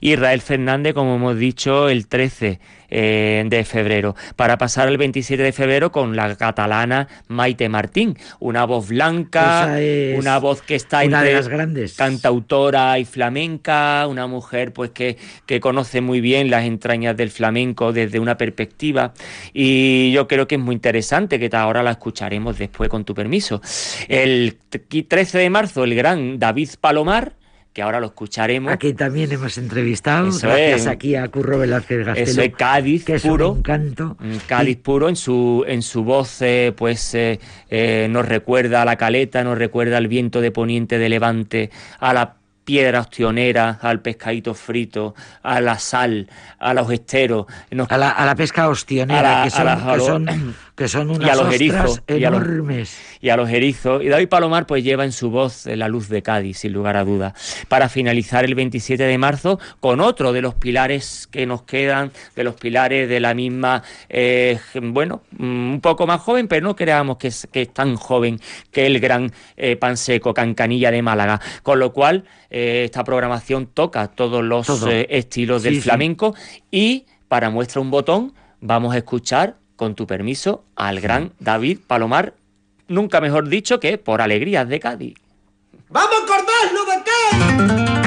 Israel 0.00 0.40
Fernández, 0.40 0.94
como 0.94 1.16
hemos 1.16 1.38
dicho, 1.38 1.88
el 1.88 2.06
13 2.06 2.60
eh, 2.92 3.44
de 3.46 3.64
febrero, 3.64 4.16
para 4.34 4.58
pasar 4.58 4.88
el 4.88 4.98
27 4.98 5.40
de 5.40 5.52
febrero 5.52 5.92
con 5.92 6.16
la 6.16 6.34
catalana 6.34 7.06
Maite 7.28 7.68
Martín, 7.68 8.18
una 8.40 8.64
voz 8.64 8.88
blanca, 8.88 9.78
una 10.16 10.38
voz 10.38 10.62
que 10.62 10.74
está 10.74 11.04
una 11.04 11.18
entre 11.18 11.28
de 11.28 11.34
las 11.34 11.48
grandes. 11.48 11.94
cantautora 11.94 12.98
y 12.98 13.04
flamenca, 13.04 14.06
una 14.08 14.26
mujer 14.26 14.72
pues 14.72 14.90
que, 14.90 15.18
que 15.46 15.60
conoce 15.60 16.00
muy 16.00 16.20
bien 16.20 16.50
las 16.50 16.64
entrañas 16.64 17.16
del 17.16 17.30
flamenco 17.30 17.92
desde 17.92 18.18
una 18.18 18.36
perspectiva 18.36 19.12
y 19.52 20.10
yo 20.10 20.26
creo 20.26 20.48
que 20.48 20.56
es 20.56 20.60
muy 20.60 20.74
interesante 20.74 21.38
que 21.38 21.48
ahora 21.56 21.84
la 21.84 21.92
escucharemos 21.92 22.58
después 22.58 22.90
con 22.90 23.04
tu 23.04 23.14
permiso. 23.14 23.62
El 24.08 24.58
13 24.68 25.38
de 25.38 25.50
marzo 25.50 25.84
el 25.84 25.94
gran 25.94 26.40
David 26.40 26.70
Palomar 26.80 27.34
que 27.72 27.82
ahora 27.82 28.00
lo 28.00 28.06
escucharemos. 28.06 28.72
Aquí 28.72 28.94
también 28.94 29.30
hemos 29.30 29.56
entrevistado, 29.58 30.30
gracias 30.42 30.86
aquí 30.86 31.14
a 31.14 31.28
Curro 31.28 31.58
Velázquez 31.58 32.04
Gastelo. 32.04 32.30
Eso 32.30 32.42
es 32.42 32.54
Cádiz 32.54 33.04
puro. 33.22 33.52
un 33.52 33.62
canto. 33.62 34.16
Cádiz 34.46 34.78
puro, 34.78 35.08
en 35.08 35.16
su, 35.16 35.64
en 35.66 35.82
su 35.82 36.02
voz 36.02 36.42
eh, 36.42 36.72
pues 36.76 37.14
eh, 37.14 37.38
eh, 37.68 38.08
nos 38.10 38.26
recuerda 38.26 38.82
a 38.82 38.84
la 38.84 38.96
caleta, 38.96 39.44
nos 39.44 39.56
recuerda 39.56 39.98
al 39.98 40.08
viento 40.08 40.40
de 40.40 40.50
poniente 40.50 40.98
de 40.98 41.08
levante, 41.08 41.70
a 42.00 42.12
la 42.12 42.40
piedra 42.64 43.00
ostionera, 43.00 43.78
al 43.82 44.00
pescadito 44.00 44.54
frito, 44.54 45.14
a 45.42 45.60
la 45.60 45.78
sal, 45.78 46.28
a 46.58 46.74
los 46.74 46.90
esteros. 46.92 47.46
A, 47.88 47.98
la, 47.98 48.10
a, 48.10 48.26
la, 48.26 48.34
pesca 48.36 48.68
ostionera, 48.68 49.42
que, 49.42 49.50
son, 49.50 50.26
que, 50.80 50.88
son, 50.88 51.10
unas 51.10 51.28
y 51.28 51.30
a 51.30 51.34
los 51.34 51.54
erizos, 51.54 52.02
enormes. 52.06 52.98
Y 53.20 53.28
a, 53.28 53.36
los, 53.36 53.50
erizos. 53.50 54.02
Y 54.02 54.08
David 54.08 54.28
Palomar 54.28 54.66
pues 54.66 54.82
lleva 54.82 55.04
en 55.04 55.12
su 55.12 55.30
voz 55.30 55.66
la 55.66 55.88
luz 55.88 56.08
de 56.08 56.22
Cádiz, 56.22 56.58
sin 56.58 56.72
lugar 56.72 56.96
a 56.96 57.04
duda, 57.04 57.34
para 57.68 57.90
finalizar 57.90 58.46
el 58.46 58.54
27 58.54 59.02
de 59.02 59.18
marzo 59.18 59.60
con 59.80 60.00
otro 60.00 60.32
de 60.32 60.40
los 60.40 60.54
pilares 60.54 61.28
que 61.30 61.44
nos 61.44 61.62
quedan, 61.64 62.12
de 62.34 62.44
los 62.44 62.54
pilares 62.54 63.08
de 63.10 63.20
la 63.20 63.34
misma, 63.34 63.82
eh, 64.08 64.58
bueno, 64.80 65.22
mm, 65.32 65.72
un 65.72 65.80
poco 65.82 66.06
más 66.06 66.22
joven, 66.22 66.48
pero 66.48 66.64
no 66.64 66.74
creamos 66.74 67.18
que 67.18 67.28
es, 67.28 67.46
que 67.52 67.62
es 67.62 67.74
tan 67.74 67.96
joven 67.96 68.40
que 68.70 68.86
el 68.86 69.00
gran 69.00 69.32
eh, 69.58 69.76
Panseco, 69.76 70.32
Cancanilla 70.32 70.90
de 70.90 71.02
Málaga. 71.02 71.40
Con 71.62 71.78
lo 71.78 71.92
cual, 71.92 72.24
eh, 72.50 72.84
esta 72.86 73.04
programación 73.04 73.66
toca 73.66 74.08
todos 74.08 74.42
los 74.42 74.68
eh, 74.86 75.06
estilos 75.10 75.62
del 75.62 75.82
flamenco 75.82 76.34
y 76.70 77.04
para 77.28 77.50
muestra 77.50 77.80
un 77.80 77.90
botón 77.90 78.32
vamos 78.60 78.94
a 78.94 78.98
escuchar, 78.98 79.56
con 79.80 79.94
tu 79.94 80.06
permiso, 80.06 80.62
al 80.76 81.00
gran 81.00 81.32
David 81.38 81.78
Palomar, 81.86 82.34
nunca 82.86 83.18
mejor 83.22 83.48
dicho 83.48 83.80
que 83.80 83.96
por 83.96 84.20
alegrías 84.20 84.68
de 84.68 84.78
Cádiz. 84.78 85.14
¡Vamos 85.88 86.16
a 86.20 86.22
acordarnos 86.22 86.86
de 86.86 87.86
Cádiz! 87.88 87.99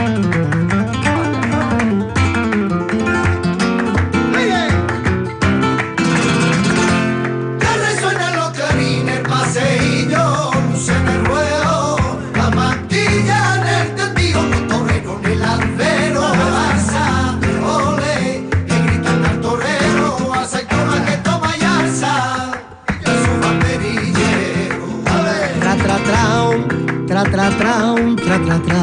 Tra, 27.33 27.49
tra, 27.49 27.95
tra, 28.15 28.37
tra, 28.45 28.59
tra. 28.59 28.81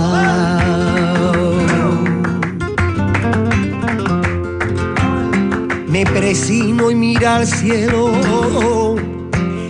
Me 5.87 6.05
presino 6.05 6.91
y 6.91 6.97
mira 6.97 7.37
al 7.37 7.47
cielo, 7.47 8.97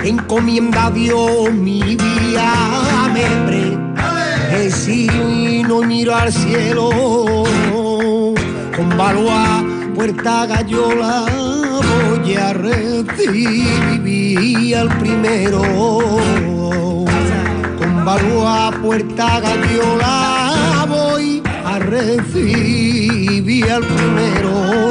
encomienda 0.02 0.86
a 0.86 0.90
Dios 0.90 1.52
mi 1.52 1.94
vida, 1.94 3.10
me 3.12 3.26
presino 4.48 5.82
y 5.82 5.86
miro 5.86 6.14
al 6.14 6.32
cielo, 6.32 6.88
con 8.76 8.96
balua, 8.96 9.62
puerta 9.94 10.46
gallola, 10.46 11.26
voy 12.08 12.34
a 12.34 12.54
recibir 12.54 13.70
al 14.74 14.88
primero 14.98 15.60
a 18.08 18.70
Puerta 18.82 19.40
Galliola 19.40 20.86
voy 20.88 21.42
a 21.64 21.78
recibir 21.78 23.70
al 23.70 23.82
primero. 23.82 24.88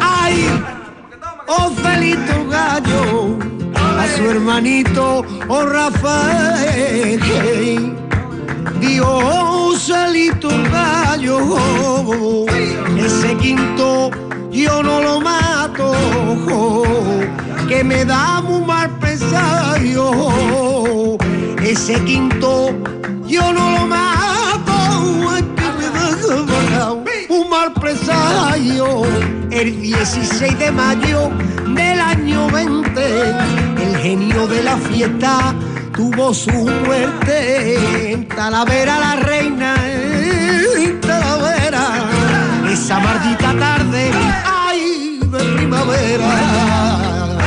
¡Ay! 0.00 0.48
¡Oh, 1.48 1.70
Felito 1.70 2.46
Gallo! 2.48 3.36
A 3.74 4.06
su 4.16 4.30
hermanito, 4.30 5.24
oh 5.48 5.64
Rafael. 5.64 7.20
Dios, 8.80 9.82
Celito 9.82 10.50
Gallo, 10.70 12.46
ese 12.96 13.36
quinto 13.36 14.10
yo 14.52 14.82
no 14.82 15.02
lo 15.02 15.20
mato, 15.20 15.92
que 17.68 17.82
me 17.82 18.04
da 18.04 18.40
un 18.46 18.64
mal 18.66 18.90
presagio 18.98 20.67
ese 21.70 22.02
quinto 22.04 22.70
yo 23.26 23.52
no 23.52 23.70
lo 23.72 23.86
mato, 23.86 25.36
es 25.36 25.42
que 25.42 25.68
me 26.46 27.36
un 27.36 27.50
mal 27.50 27.74
presagio. 27.74 29.02
El 29.50 29.82
16 29.82 30.58
de 30.58 30.70
mayo 30.70 31.30
del 31.66 32.00
año 32.00 32.48
20, 32.48 33.30
el 33.84 33.96
genio 33.98 34.46
de 34.46 34.62
la 34.62 34.78
fiesta 34.78 35.54
tuvo 35.94 36.32
su 36.32 36.50
muerte. 36.50 38.12
En 38.12 38.26
Talavera 38.28 38.98
la 38.98 39.16
reina, 39.16 39.74
en 39.92 41.00
Talavera, 41.00 41.86
esa 42.72 42.98
maldita 42.98 43.52
tarde, 43.58 44.10
ay, 44.46 45.20
de 45.20 45.38
primavera. 45.56 47.37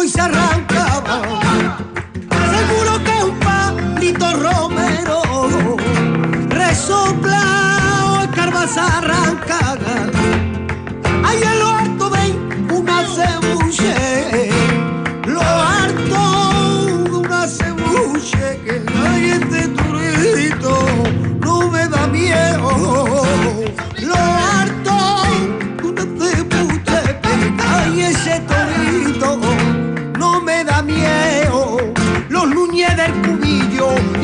Y 0.00 0.08
se 0.08 0.20
arrancaba. 0.20 1.22
Seguro 2.50 3.04
que 3.04 3.24
un 3.24 3.38
palito 3.40 4.32
romero 4.32 5.22
resopla 6.48 7.52
las 8.62 8.76
arrancadas. 8.76 10.10
Hay 11.24 11.42
en 11.42 11.61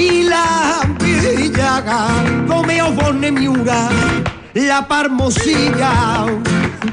cubillo 0.08 0.12
y 0.12 0.22
la 0.24 0.80
villaga, 1.36 2.08
Romeo 2.46 2.92
Bone 2.92 3.30
Miura, 3.30 3.88
la 4.54 4.86
Parmosilla, 4.86 6.26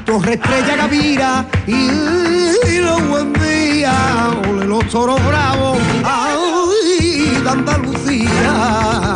Torre 0.04 0.34
Estrella 0.34 0.76
Gavira 0.76 1.46
y, 1.66 2.78
los 2.78 3.08
buen 3.08 3.32
día, 3.34 3.92
ole 4.48 4.66
los 4.66 4.86
toros 4.88 5.24
bravos, 5.26 5.78
ay, 6.04 7.40
de 7.42 7.50
Andalucía. 7.50 9.15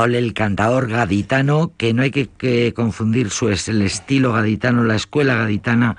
Ole, 0.00 0.18
el 0.18 0.34
cantador 0.34 0.88
gaditano, 0.88 1.72
que 1.76 1.92
no 1.92 2.02
hay 2.02 2.10
que, 2.10 2.28
que 2.28 2.72
confundir 2.74 3.30
su 3.30 3.48
es 3.48 3.68
el 3.68 3.82
estilo 3.82 4.32
gaditano, 4.32 4.84
la 4.84 4.96
escuela 4.96 5.34
gaditana, 5.34 5.96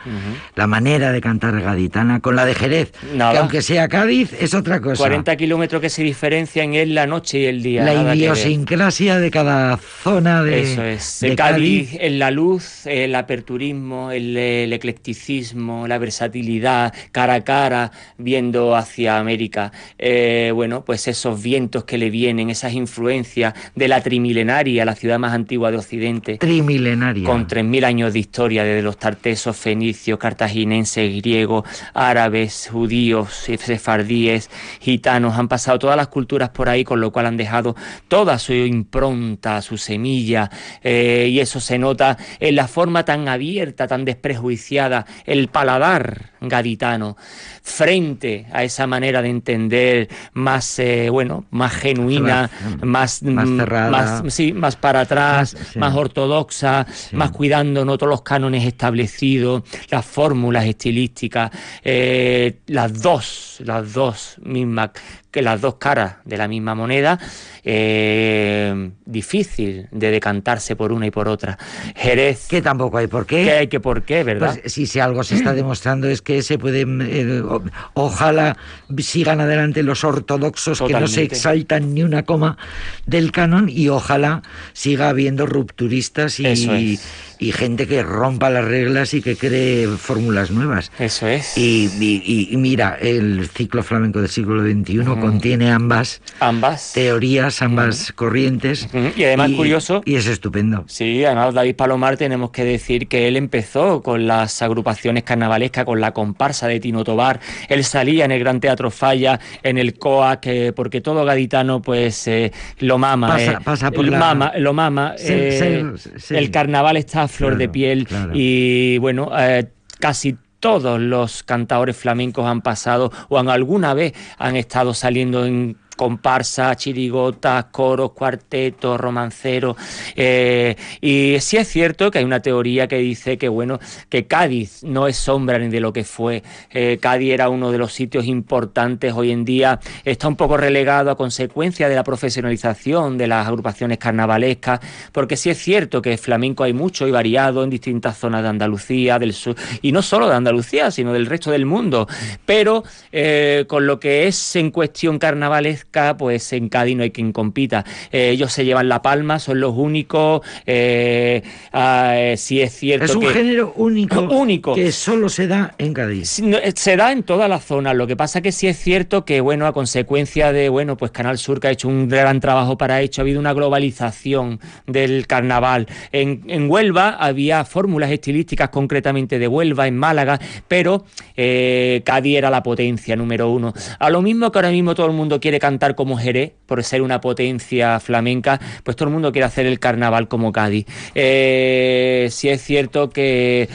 la 0.55 0.67
manera 0.67 1.11
de 1.11 1.21
cantar 1.21 1.59
gaditana 1.61 2.19
con 2.19 2.35
la 2.35 2.45
de 2.45 2.55
Jerez, 2.55 2.91
Nada. 3.13 3.31
que 3.31 3.37
aunque 3.37 3.61
sea 3.61 3.87
Cádiz 3.87 4.33
es 4.33 4.53
otra 4.53 4.79
cosa. 4.79 4.97
40 4.97 5.35
kilómetros 5.35 5.81
que 5.81 5.89
se 5.89 6.03
diferencian 6.03 6.73
es 6.73 6.87
la 6.87 7.07
noche 7.07 7.39
y 7.39 7.45
el 7.45 7.63
día. 7.63 7.83
la 7.83 8.15
idiosincrasia 8.15 9.19
de 9.19 9.31
cada 9.31 9.77
zona 9.77 10.43
de, 10.43 10.61
Eso 10.61 10.83
es. 10.83 11.19
de 11.21 11.29
De 11.29 11.35
Cádiz, 11.35 11.97
en 11.99 12.19
la 12.19 12.31
luz, 12.31 12.85
el 12.85 13.15
aperturismo, 13.15 14.11
el, 14.11 14.35
el 14.37 14.73
eclecticismo, 14.73 15.87
la 15.87 15.97
versatilidad, 15.97 16.93
cara 17.11 17.35
a 17.35 17.43
cara, 17.43 17.91
viendo 18.17 18.75
hacia 18.75 19.17
América. 19.17 19.71
Eh, 19.97 20.51
bueno, 20.53 20.83
pues 20.85 21.07
esos 21.07 21.41
vientos 21.41 21.83
que 21.83 21.97
le 21.97 22.09
vienen, 22.09 22.49
esas 22.49 22.73
influencias 22.73 23.53
de 23.75 23.87
la 23.91 24.01
trimilenaria, 24.01 24.85
la 24.85 24.95
ciudad 24.95 25.19
más 25.19 25.33
antigua 25.33 25.69
de 25.69 25.77
Occidente. 25.77 26.37
trimilenaria. 26.37 27.25
Con 27.25 27.45
3.000 27.45 27.83
años 27.83 28.13
de 28.13 28.19
historia, 28.19 28.63
desde 28.63 28.81
los 28.81 28.97
tartesos, 28.97 29.57
fenicios, 29.57 30.17
cartaginenses, 30.17 31.13
griegos, 31.21 31.65
árabes, 31.93 32.69
judíos, 32.71 33.33
sefardíes, 33.59 34.49
gitanos, 34.79 35.37
han 35.37 35.49
pasado 35.49 35.77
todas 35.77 35.97
las 35.97 36.07
culturas 36.07 36.49
por 36.49 36.69
ahí, 36.69 36.85
con 36.85 37.01
lo 37.01 37.11
cual 37.11 37.25
han 37.25 37.35
dejado 37.35 37.75
toda 38.07 38.39
su 38.39 38.53
impronta, 38.53 39.61
su 39.61 39.77
semilla, 39.77 40.49
eh, 40.83 41.27
y 41.29 41.39
eso 41.41 41.59
se 41.59 41.77
nota 41.77 42.17
en 42.39 42.55
la 42.55 42.67
forma 42.69 43.03
tan 43.03 43.27
abierta, 43.27 43.87
tan 43.87 44.05
desprejuiciada, 44.05 45.05
el 45.25 45.49
paladar 45.49 46.31
gaditano, 46.39 47.17
frente 47.61 48.45
a 48.51 48.63
esa 48.63 48.87
manera 48.87 49.21
de 49.21 49.29
entender 49.29 50.09
más, 50.33 50.79
eh, 50.79 51.09
bueno, 51.09 51.45
más 51.51 51.73
genuina, 51.73 52.49
Más- 52.81 53.21
más, 53.21 53.23
más 53.23 53.47
mm, 53.49 53.57
cerrada. 53.85 54.21
más- 54.23 54.33
sí, 54.33 54.53
más 54.53 54.75
para 54.75 55.01
atrás, 55.01 55.53
Más- 55.53 55.67
sí. 55.73 55.79
más 55.79 55.95
ortodoxa, 55.95 56.85
más 57.13 57.31
cuidando 57.31 57.83
no 57.85 57.97
todos 57.97 58.09
los 58.09 58.21
cánones 58.21 58.65
establecidos, 58.65 59.63
las 59.89 60.05
fórmulas 60.05 60.65
estilísticas, 60.65 61.51
eh, 61.83 62.59
las 62.67 63.01
dos, 63.01 63.57
las 63.65 63.93
dos 63.93 64.35
mismas, 64.43 64.91
que 65.31 65.41
las 65.41 65.61
dos 65.61 65.75
caras 65.75 66.15
de 66.25 66.37
la 66.37 66.47
misma 66.47 66.75
moneda, 66.75 67.17
eh, 67.63 68.91
difícil 69.05 69.87
de 69.91 70.11
decantarse 70.11 70.75
por 70.75 70.91
una 70.91 71.07
y 71.07 71.11
por 71.11 71.27
otra. 71.27 71.57
Jerez, 71.95 72.47
Que 72.47 72.61
tampoco 72.61 72.97
hay 72.97 73.07
por 73.07 73.25
qué. 73.25 73.43
¿qué 73.45 73.51
hay 73.51 73.67
que 73.67 73.79
por 73.79 74.03
qué, 74.03 74.23
verdad? 74.23 74.57
Pues 74.61 74.73
si, 74.73 74.85
si 74.87 74.99
algo 74.99 75.23
se 75.23 75.35
está 75.35 75.53
demostrando 75.61 76.07
es 76.09 76.21
que 76.21 76.41
se 76.43 76.57
pueden, 76.57 77.01
eh, 77.01 77.41
o- 77.41 77.63
ojalá 77.93 78.57
sigan 78.99 79.39
adelante 79.41 79.83
los 79.83 80.03
ortodoxos 80.03 80.81
que 80.81 80.93
no 80.93 81.07
se 81.07 81.23
exaltan 81.23 81.93
ni 81.93 82.03
una 82.03 82.23
coma 82.23 82.57
del 83.05 83.31
canon 83.31 83.69
y 83.69 83.89
ojalá 83.89 84.41
siga 84.73 85.09
habiendo 85.09 85.45
rupturistas 85.45 86.39
y, 86.39 86.45
Eso 86.47 86.75
es. 86.75 87.30
Y 87.41 87.51
gente 87.53 87.87
que 87.87 88.03
rompa 88.03 88.49
las 88.51 88.63
reglas 88.65 89.15
y 89.15 89.21
que 89.23 89.35
cree 89.35 89.87
fórmulas 89.87 90.51
nuevas. 90.51 90.91
Eso 90.99 91.27
es. 91.27 91.57
Y, 91.57 91.89
y- 91.99 92.49
y 92.51 92.55
mira, 92.57 92.97
el 93.01 93.49
ciclo 93.49 93.81
flamenco 93.81 94.19
del 94.21 94.29
siglo 94.29 94.61
XXI 94.63 95.03
contiene 95.19 95.71
ambas 95.71 96.21
Ambas. 96.39 96.91
teorías, 96.93 97.63
ambas 97.63 98.11
corrientes. 98.13 98.87
Ujú. 98.93 99.11
Y 99.17 99.23
además 99.23 99.51
curioso- 99.57 100.03
Y 100.05 100.15
es 100.15 100.27
estupendo. 100.27 100.85
Sí, 100.87 101.25
además 101.25 101.55
David 101.55 101.75
Palomar 101.75 102.15
tenemos 102.15 102.51
que 102.51 102.63
decir 102.63 103.07
que 103.07 103.27
él 103.27 103.35
empezó 103.37 104.03
con 104.03 104.27
las 104.27 104.61
agrupaciones 104.61 105.23
carnavalescas, 105.23 105.83
con 105.85 105.99
la 105.99 106.13
comparsa 106.13 106.67
de 106.67 106.79
Tino 106.79 107.03
Tobar, 107.03 107.39
él 107.69 107.83
salía 107.83 108.23
en 108.25 108.31
el 108.31 108.39
Gran 108.39 108.59
Teatro 108.59 108.91
Falla, 108.91 109.39
en 109.63 109.79
el 109.79 109.97
COAC, 109.97 110.45
eh, 110.45 110.73
porque 110.75 111.01
todo 111.01 111.25
gaditano 111.25 111.81
pues 111.81 112.27
eh, 112.27 112.51
lo 112.77 112.99
mama, 112.99 113.29
Pasa- 113.29 113.51
eh, 113.53 113.57
pasa 113.63 113.89
por 113.89 114.07
la- 114.07 114.19
mama, 114.19 114.51
lo 114.59 114.73
mama, 114.73 115.15
Ser- 115.17 115.39
eh, 115.39 115.57
ser- 115.97 116.21
ser- 116.21 116.37
el 116.37 116.51
carnaval 116.51 116.97
está 116.97 117.27
flor 117.31 117.57
de 117.57 117.69
piel 117.69 118.07
claro. 118.07 118.31
y 118.35 118.97
bueno, 118.99 119.31
eh, 119.37 119.69
casi 119.99 120.37
todos 120.59 120.99
los 120.99 121.43
cantadores 121.43 121.97
flamencos 121.97 122.45
han 122.45 122.61
pasado 122.61 123.11
o 123.29 123.37
han 123.37 123.49
alguna 123.49 123.93
vez 123.93 124.13
han 124.37 124.55
estado 124.55 124.93
saliendo 124.93 125.45
en 125.45 125.75
comparsas, 126.01 126.77
chirigotas, 126.77 127.65
coros, 127.65 128.13
cuartetos, 128.13 128.99
romanceros. 128.99 129.75
Eh, 130.15 130.75
y 130.99 131.35
sí 131.41 131.57
es 131.57 131.67
cierto 131.67 132.09
que 132.09 132.17
hay 132.17 132.25
una 132.25 132.39
teoría 132.39 132.87
que 132.87 132.97
dice 132.97 133.37
que, 133.37 133.47
bueno, 133.47 133.79
que 134.09 134.25
Cádiz 134.25 134.83
no 134.83 135.07
es 135.07 135.15
sombra 135.15 135.59
ni 135.59 135.67
de 135.67 135.79
lo 135.79 135.93
que 135.93 136.03
fue. 136.03 136.41
Eh, 136.71 136.97
Cádiz 136.99 137.33
era 137.33 137.49
uno 137.49 137.71
de 137.71 137.77
los 137.77 137.93
sitios 137.93 138.25
importantes. 138.25 139.13
Hoy 139.13 139.29
en 139.29 139.45
día 139.45 139.79
está 140.03 140.27
un 140.27 140.35
poco 140.35 140.57
relegado 140.57 141.11
a 141.11 141.15
consecuencia 141.15 141.87
de 141.87 141.93
la 141.93 142.03
profesionalización 142.03 143.19
de 143.19 143.27
las 143.27 143.47
agrupaciones 143.47 143.99
carnavalescas, 143.99 144.79
porque 145.11 145.37
sí 145.37 145.51
es 145.51 145.59
cierto 145.59 146.01
que 146.01 146.17
flamenco 146.17 146.63
hay 146.63 146.73
mucho 146.73 147.07
y 147.07 147.11
variado 147.11 147.63
en 147.63 147.69
distintas 147.69 148.17
zonas 148.17 148.41
de 148.41 148.49
Andalucía, 148.49 149.19
del 149.19 149.33
sur, 149.33 149.55
y 149.83 149.91
no 149.91 150.01
solo 150.01 150.27
de 150.27 150.33
Andalucía, 150.33 150.89
sino 150.89 151.13
del 151.13 151.27
resto 151.27 151.51
del 151.51 151.67
mundo. 151.67 152.07
Pero 152.43 152.83
eh, 153.11 153.65
con 153.67 153.85
lo 153.85 153.99
que 153.99 154.25
es 154.25 154.55
en 154.55 154.71
cuestión 154.71 155.19
carnavalesca, 155.19 155.90
pues 156.17 156.53
en 156.53 156.69
Cádiz 156.69 156.95
no 156.95 157.03
hay 157.03 157.11
quien 157.11 157.31
compita. 157.31 157.85
Eh, 158.11 158.29
ellos 158.31 158.51
se 158.51 158.65
llevan 158.65 158.89
la 158.89 159.01
palma, 159.01 159.39
son 159.39 159.59
los 159.59 159.75
únicos. 159.75 160.41
Eh, 160.65 161.43
ah, 161.73 162.33
si 162.37 162.61
es 162.61 162.73
cierto. 162.73 163.05
Es 163.05 163.15
un 163.15 163.27
género 163.27 163.73
único, 163.75 164.21
único. 164.31 164.75
Que 164.75 164.91
solo 164.91 165.29
se 165.29 165.47
da 165.47 165.75
en 165.77 165.93
Cádiz. 165.93 166.41
Se 166.75 166.95
da 166.95 167.11
en 167.11 167.23
toda 167.23 167.47
la 167.47 167.59
zona. 167.59 167.93
Lo 167.93 168.07
que 168.07 168.15
pasa 168.15 168.41
que 168.41 168.51
sí 168.51 168.67
es 168.67 168.77
cierto 168.77 169.25
que, 169.25 169.41
bueno, 169.41 169.65
a 169.67 169.73
consecuencia 169.73 170.51
de, 170.51 170.69
bueno, 170.69 170.97
pues 170.97 171.11
Canal 171.11 171.37
Sur 171.37 171.59
que 171.59 171.67
ha 171.67 171.71
hecho 171.71 171.87
un 171.87 172.07
gran 172.07 172.39
trabajo 172.39 172.77
para 172.77 173.01
ello, 173.01 173.13
ha 173.17 173.21
habido 173.21 173.39
una 173.39 173.53
globalización 173.53 174.59
del 174.87 175.27
carnaval. 175.27 175.87
En, 176.11 176.43
en 176.47 176.69
Huelva 176.69 177.17
había 177.19 177.65
fórmulas 177.65 178.11
estilísticas 178.11 178.69
concretamente 178.69 179.39
de 179.39 179.47
Huelva, 179.47 179.87
en 179.87 179.97
Málaga, 179.97 180.39
pero 180.67 181.05
eh, 181.35 182.01
Cádiz 182.05 182.37
era 182.37 182.49
la 182.49 182.63
potencia 182.63 183.15
número 183.15 183.49
uno. 183.49 183.73
A 183.99 184.09
lo 184.09 184.21
mismo 184.21 184.51
que 184.51 184.59
ahora 184.59 184.71
mismo 184.71 184.95
todo 184.95 185.07
el 185.07 185.13
mundo 185.13 185.39
quiere 185.39 185.59
cantar 185.59 185.80
como 185.95 186.17
Jerez, 186.17 186.53
por 186.65 186.83
ser 186.83 187.01
una 187.01 187.21
potencia 187.21 187.99
flamenca, 187.99 188.59
pues 188.83 188.95
todo 188.95 189.09
el 189.09 189.13
mundo 189.13 189.31
quiere 189.31 189.45
hacer 189.45 189.65
el 189.65 189.79
carnaval 189.79 190.27
como 190.27 190.51
Cádiz. 190.51 190.85
Eh, 191.15 192.27
si 192.31 192.49
es 192.49 192.61
cierto 192.63 193.09
que 193.09 193.67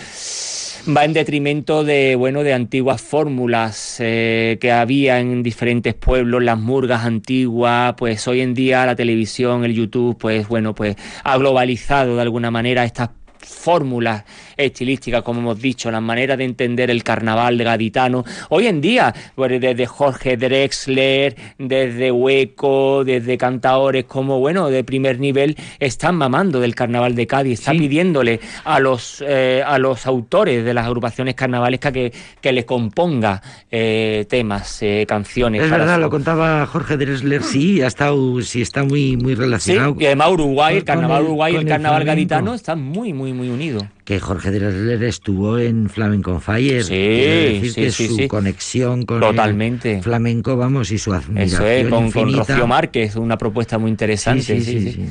va 0.88 1.04
en 1.04 1.12
detrimento 1.12 1.82
de 1.82 2.14
bueno 2.14 2.44
de 2.44 2.54
antiguas 2.54 3.02
fórmulas 3.02 3.96
eh, 3.98 4.56
que 4.60 4.70
había 4.70 5.18
en 5.18 5.42
diferentes 5.42 5.94
pueblos 5.94 6.44
las 6.44 6.58
murgas 6.58 7.04
antiguas 7.04 7.94
pues 7.96 8.28
hoy 8.28 8.40
en 8.40 8.54
día 8.54 8.86
la 8.86 8.94
televisión 8.94 9.64
el 9.64 9.74
YouTube 9.74 10.16
pues 10.16 10.46
bueno 10.46 10.76
pues 10.76 10.94
ha 11.24 11.36
globalizado 11.38 12.14
de 12.14 12.22
alguna 12.22 12.52
manera 12.52 12.84
estas 12.84 13.10
fórmulas 13.38 14.24
estilísticas, 14.56 15.22
como 15.22 15.40
hemos 15.40 15.60
dicho, 15.60 15.90
las 15.90 16.02
maneras 16.02 16.38
de 16.38 16.44
entender 16.44 16.90
el 16.90 17.02
carnaval 17.02 17.58
de 17.58 17.64
gaditano. 17.64 18.24
Hoy 18.48 18.66
en 18.66 18.80
día, 18.80 19.14
pues, 19.34 19.60
desde 19.60 19.86
Jorge 19.86 20.36
Drexler, 20.36 21.36
desde 21.58 22.10
Hueco, 22.10 23.04
desde 23.04 23.36
cantaores 23.38 24.04
como, 24.04 24.38
bueno, 24.38 24.68
de 24.70 24.84
primer 24.84 25.18
nivel, 25.20 25.56
están 25.78 26.16
mamando 26.16 26.60
del 26.60 26.74
carnaval 26.74 27.14
de 27.14 27.26
Cádiz, 27.26 27.60
están 27.60 27.78
pidiéndole 27.78 28.40
a 28.64 28.80
los, 28.80 29.22
eh, 29.26 29.62
a 29.64 29.78
los 29.78 30.06
autores 30.06 30.64
de 30.64 30.74
las 30.74 30.86
agrupaciones 30.86 31.34
carnavalescas 31.34 31.92
que, 31.92 32.12
que 32.40 32.52
les 32.52 32.64
componga 32.64 33.42
eh, 33.70 34.26
temas, 34.28 34.82
eh, 34.82 35.04
canciones. 35.06 35.62
Es 35.62 35.70
verdad, 35.70 36.00
lo 36.00 36.10
contaba 36.10 36.66
Jorge 36.66 36.96
Drexler, 36.96 37.42
sí, 37.42 37.82
ha 37.82 37.86
estado, 37.86 38.40
sí 38.42 38.62
está 38.62 38.84
muy, 38.84 39.16
muy 39.16 39.34
relacionado. 39.34 39.94
Sí, 39.98 40.04
y 40.04 40.06
además 40.06 40.30
Uruguay, 40.30 40.76
el 40.76 40.84
carnaval 40.84 41.24
Uruguay 41.24 41.54
y 41.54 41.56
el, 41.56 41.66
carnaval 41.66 42.04
gaditano 42.04 42.54
están 42.54 42.82
muy, 42.82 43.12
muy, 43.12 43.32
muy 43.32 43.48
unidos 43.48 43.84
que 44.06 44.20
Jorge 44.20 44.52
Drexler 44.52 45.02
estuvo 45.02 45.58
en 45.58 45.90
Flamenco 45.90 46.38
Fire. 46.40 46.84
Sí, 46.84 46.94
decir 46.94 47.72
sí, 47.72 47.80
que 47.82 47.90
sí, 47.90 48.06
su 48.06 48.16
sí. 48.16 48.28
conexión 48.28 49.04
con 49.04 49.18
Totalmente. 49.20 49.96
el 49.96 50.02
flamenco, 50.04 50.56
vamos, 50.56 50.92
y 50.92 50.98
su 50.98 51.12
admiración 51.12 51.60
Eso 51.62 51.66
es, 51.66 51.88
con, 51.88 52.10
con. 52.12 52.32
Rocío 52.32 52.66
Márquez, 52.68 53.16
una 53.16 53.36
propuesta 53.36 53.78
muy 53.78 53.90
interesante. 53.90 54.42
Sí, 54.44 54.60
sí, 54.62 54.80
sí, 54.80 54.92
sí. 54.92 55.08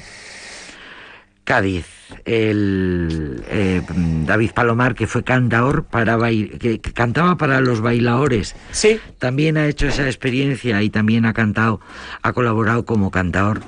Cádiz, 1.44 1.86
el 2.24 3.44
eh, 3.50 3.82
David 4.26 4.52
Palomar, 4.56 4.96
que 4.96 5.06
fue 5.08 5.24
cantaor 5.24 5.84
para 5.84 6.18
bail- 6.18 6.58
que, 6.58 6.80
que 6.80 6.92
cantaba 6.94 7.38
para 7.38 7.60
los 7.62 7.82
bailadores. 7.82 8.56
Sí, 8.72 8.98
También 9.20 9.58
ha 9.58 9.68
hecho 9.68 9.88
esa 9.88 10.06
experiencia 10.08 10.82
y 10.82 10.90
también 10.90 11.26
ha 11.26 11.34
cantado, 11.34 11.82
ha 12.24 12.34
colaborado 12.34 12.86
como 12.86 13.12
cantador 13.12 13.62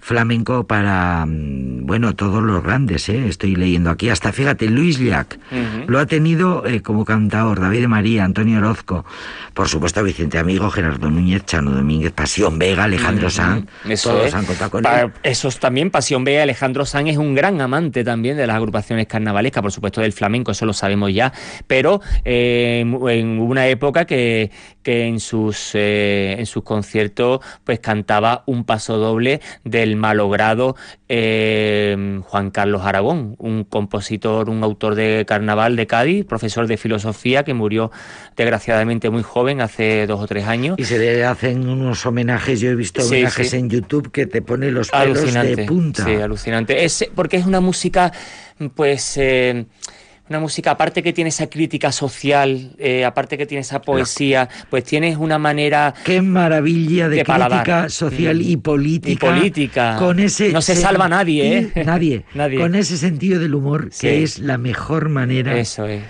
flamenco 0.00 0.66
para, 0.66 1.24
mm, 1.26 1.86
bueno, 1.86 2.14
todos 2.14 2.42
los 2.42 2.62
grandes, 2.62 3.08
¿eh? 3.08 3.28
estoy 3.28 3.54
leyendo 3.56 3.90
aquí, 3.90 4.08
hasta 4.08 4.32
fíjate, 4.32 4.68
Luis 4.68 4.98
Llach 4.98 5.36
lo 5.86 5.98
ha 5.98 6.06
tenido 6.06 6.66
eh, 6.66 6.80
como 6.82 7.04
cantador, 7.04 7.60
David 7.60 7.82
de 7.82 7.88
María, 7.88 8.24
Antonio 8.24 8.58
Orozco, 8.58 9.04
por 9.54 9.68
supuesto 9.68 10.02
Vicente 10.02 10.38
Amigo, 10.38 10.70
Gerardo 10.70 11.10
Núñez, 11.10 11.44
Chano 11.44 11.70
Domínguez, 11.72 12.12
Pasión 12.12 12.58
Vega, 12.58 12.84
Alejandro 12.84 13.26
Ujú. 13.26 13.36
Sanz, 13.36 13.66
Eso 13.88 14.10
todos 14.10 14.26
es. 14.26 14.34
han 14.34 14.44
contado 14.46 14.70
con 14.70 14.82
Pa- 14.82 15.00
él. 15.02 15.12
Eso 15.22 15.48
es 15.48 15.58
también 15.58 15.90
Pasión 15.90 16.24
B. 16.24 16.40
Alejandro 16.40 16.84
Sanz 16.86 17.10
es 17.10 17.16
un 17.16 17.34
gran 17.34 17.60
amante 17.60 18.02
también 18.04 18.36
de 18.36 18.46
las 18.46 18.56
agrupaciones 18.56 19.06
carnavalescas, 19.06 19.62
por 19.62 19.72
supuesto 19.72 20.00
del 20.00 20.12
flamenco, 20.12 20.50
eso 20.52 20.66
lo 20.66 20.72
sabemos 20.72 21.12
ya, 21.12 21.32
pero 21.66 22.00
eh, 22.24 22.80
en 22.80 23.20
en 23.20 23.38
una 23.38 23.66
época 23.66 24.04
que, 24.06 24.50
que 24.82 25.04
en, 25.06 25.20
sus, 25.20 25.72
eh, 25.74 26.36
en 26.38 26.46
sus 26.46 26.62
conciertos 26.62 27.40
pues 27.64 27.80
cantaba 27.80 28.44
un 28.46 28.64
paso 28.64 28.96
doble 28.96 29.40
del 29.64 29.89
malogrado 29.96 30.76
eh, 31.08 32.20
Juan 32.24 32.50
Carlos 32.50 32.82
Aragón, 32.82 33.34
un 33.38 33.64
compositor, 33.64 34.48
un 34.48 34.62
autor 34.62 34.94
de 34.94 35.24
carnaval 35.26 35.76
de 35.76 35.86
Cádiz, 35.86 36.24
profesor 36.24 36.66
de 36.66 36.76
filosofía 36.76 37.42
que 37.44 37.54
murió 37.54 37.90
desgraciadamente 38.36 39.10
muy 39.10 39.22
joven, 39.22 39.60
hace 39.60 40.06
dos 40.06 40.20
o 40.20 40.26
tres 40.26 40.46
años. 40.46 40.76
Y 40.78 40.84
se 40.84 40.98
le 40.98 41.24
hacen 41.24 41.68
unos 41.68 42.04
homenajes, 42.06 42.60
yo 42.60 42.70
he 42.70 42.74
visto 42.74 43.02
Sí, 43.02 43.08
homenajes 43.16 43.50
sí. 43.50 43.56
en 43.56 43.70
YouTube 43.70 44.10
que 44.10 44.26
te 44.26 44.42
pone 44.42 44.70
los 44.70 44.90
pelos 44.90 45.18
alucinante 45.18 45.56
de 45.56 45.64
punta. 45.66 46.04
sí 46.04 46.14
alucinante 46.14 46.84
es 46.84 47.08
porque 47.14 47.36
es 47.36 47.46
una 47.46 47.60
música 47.60 48.12
pues 48.74 49.16
eh, 49.16 49.66
una 50.30 50.38
música 50.40 50.70
aparte 50.70 51.02
que 51.02 51.12
tiene 51.12 51.28
esa 51.28 51.48
crítica 51.50 51.90
social 51.92 52.70
eh, 52.78 53.04
aparte 53.04 53.36
que 53.36 53.46
tiene 53.46 53.60
esa 53.62 53.82
poesía 53.82 54.48
pues 54.70 54.84
tienes 54.84 55.16
una 55.16 55.38
manera 55.38 55.92
Qué 56.04 56.22
maravilla 56.22 57.08
de, 57.08 57.16
De 57.16 57.24
paladar. 57.24 57.64
crítica 57.64 57.88
social 57.88 58.36
Mm. 58.38 58.40
y 58.42 58.56
política. 58.56 59.12
Y 59.12 59.16
política. 59.40 59.96
Con 59.98 60.20
ese 60.20 60.52
No 60.52 60.62
se 60.62 60.76
salva 60.76 61.08
nadie, 61.08 61.58
¿eh? 61.58 61.72
Nadie. 61.84 62.24
Nadie. 62.34 62.58
Con 62.60 62.74
ese 62.76 62.96
sentido 62.96 63.40
del 63.40 63.54
humor 63.56 63.88
Sí. 63.90 64.06
que 64.06 64.22
es 64.22 64.38
la 64.38 64.56
mejor 64.56 65.08
manera. 65.08 65.58
eso 65.58 65.84
es 65.86 66.02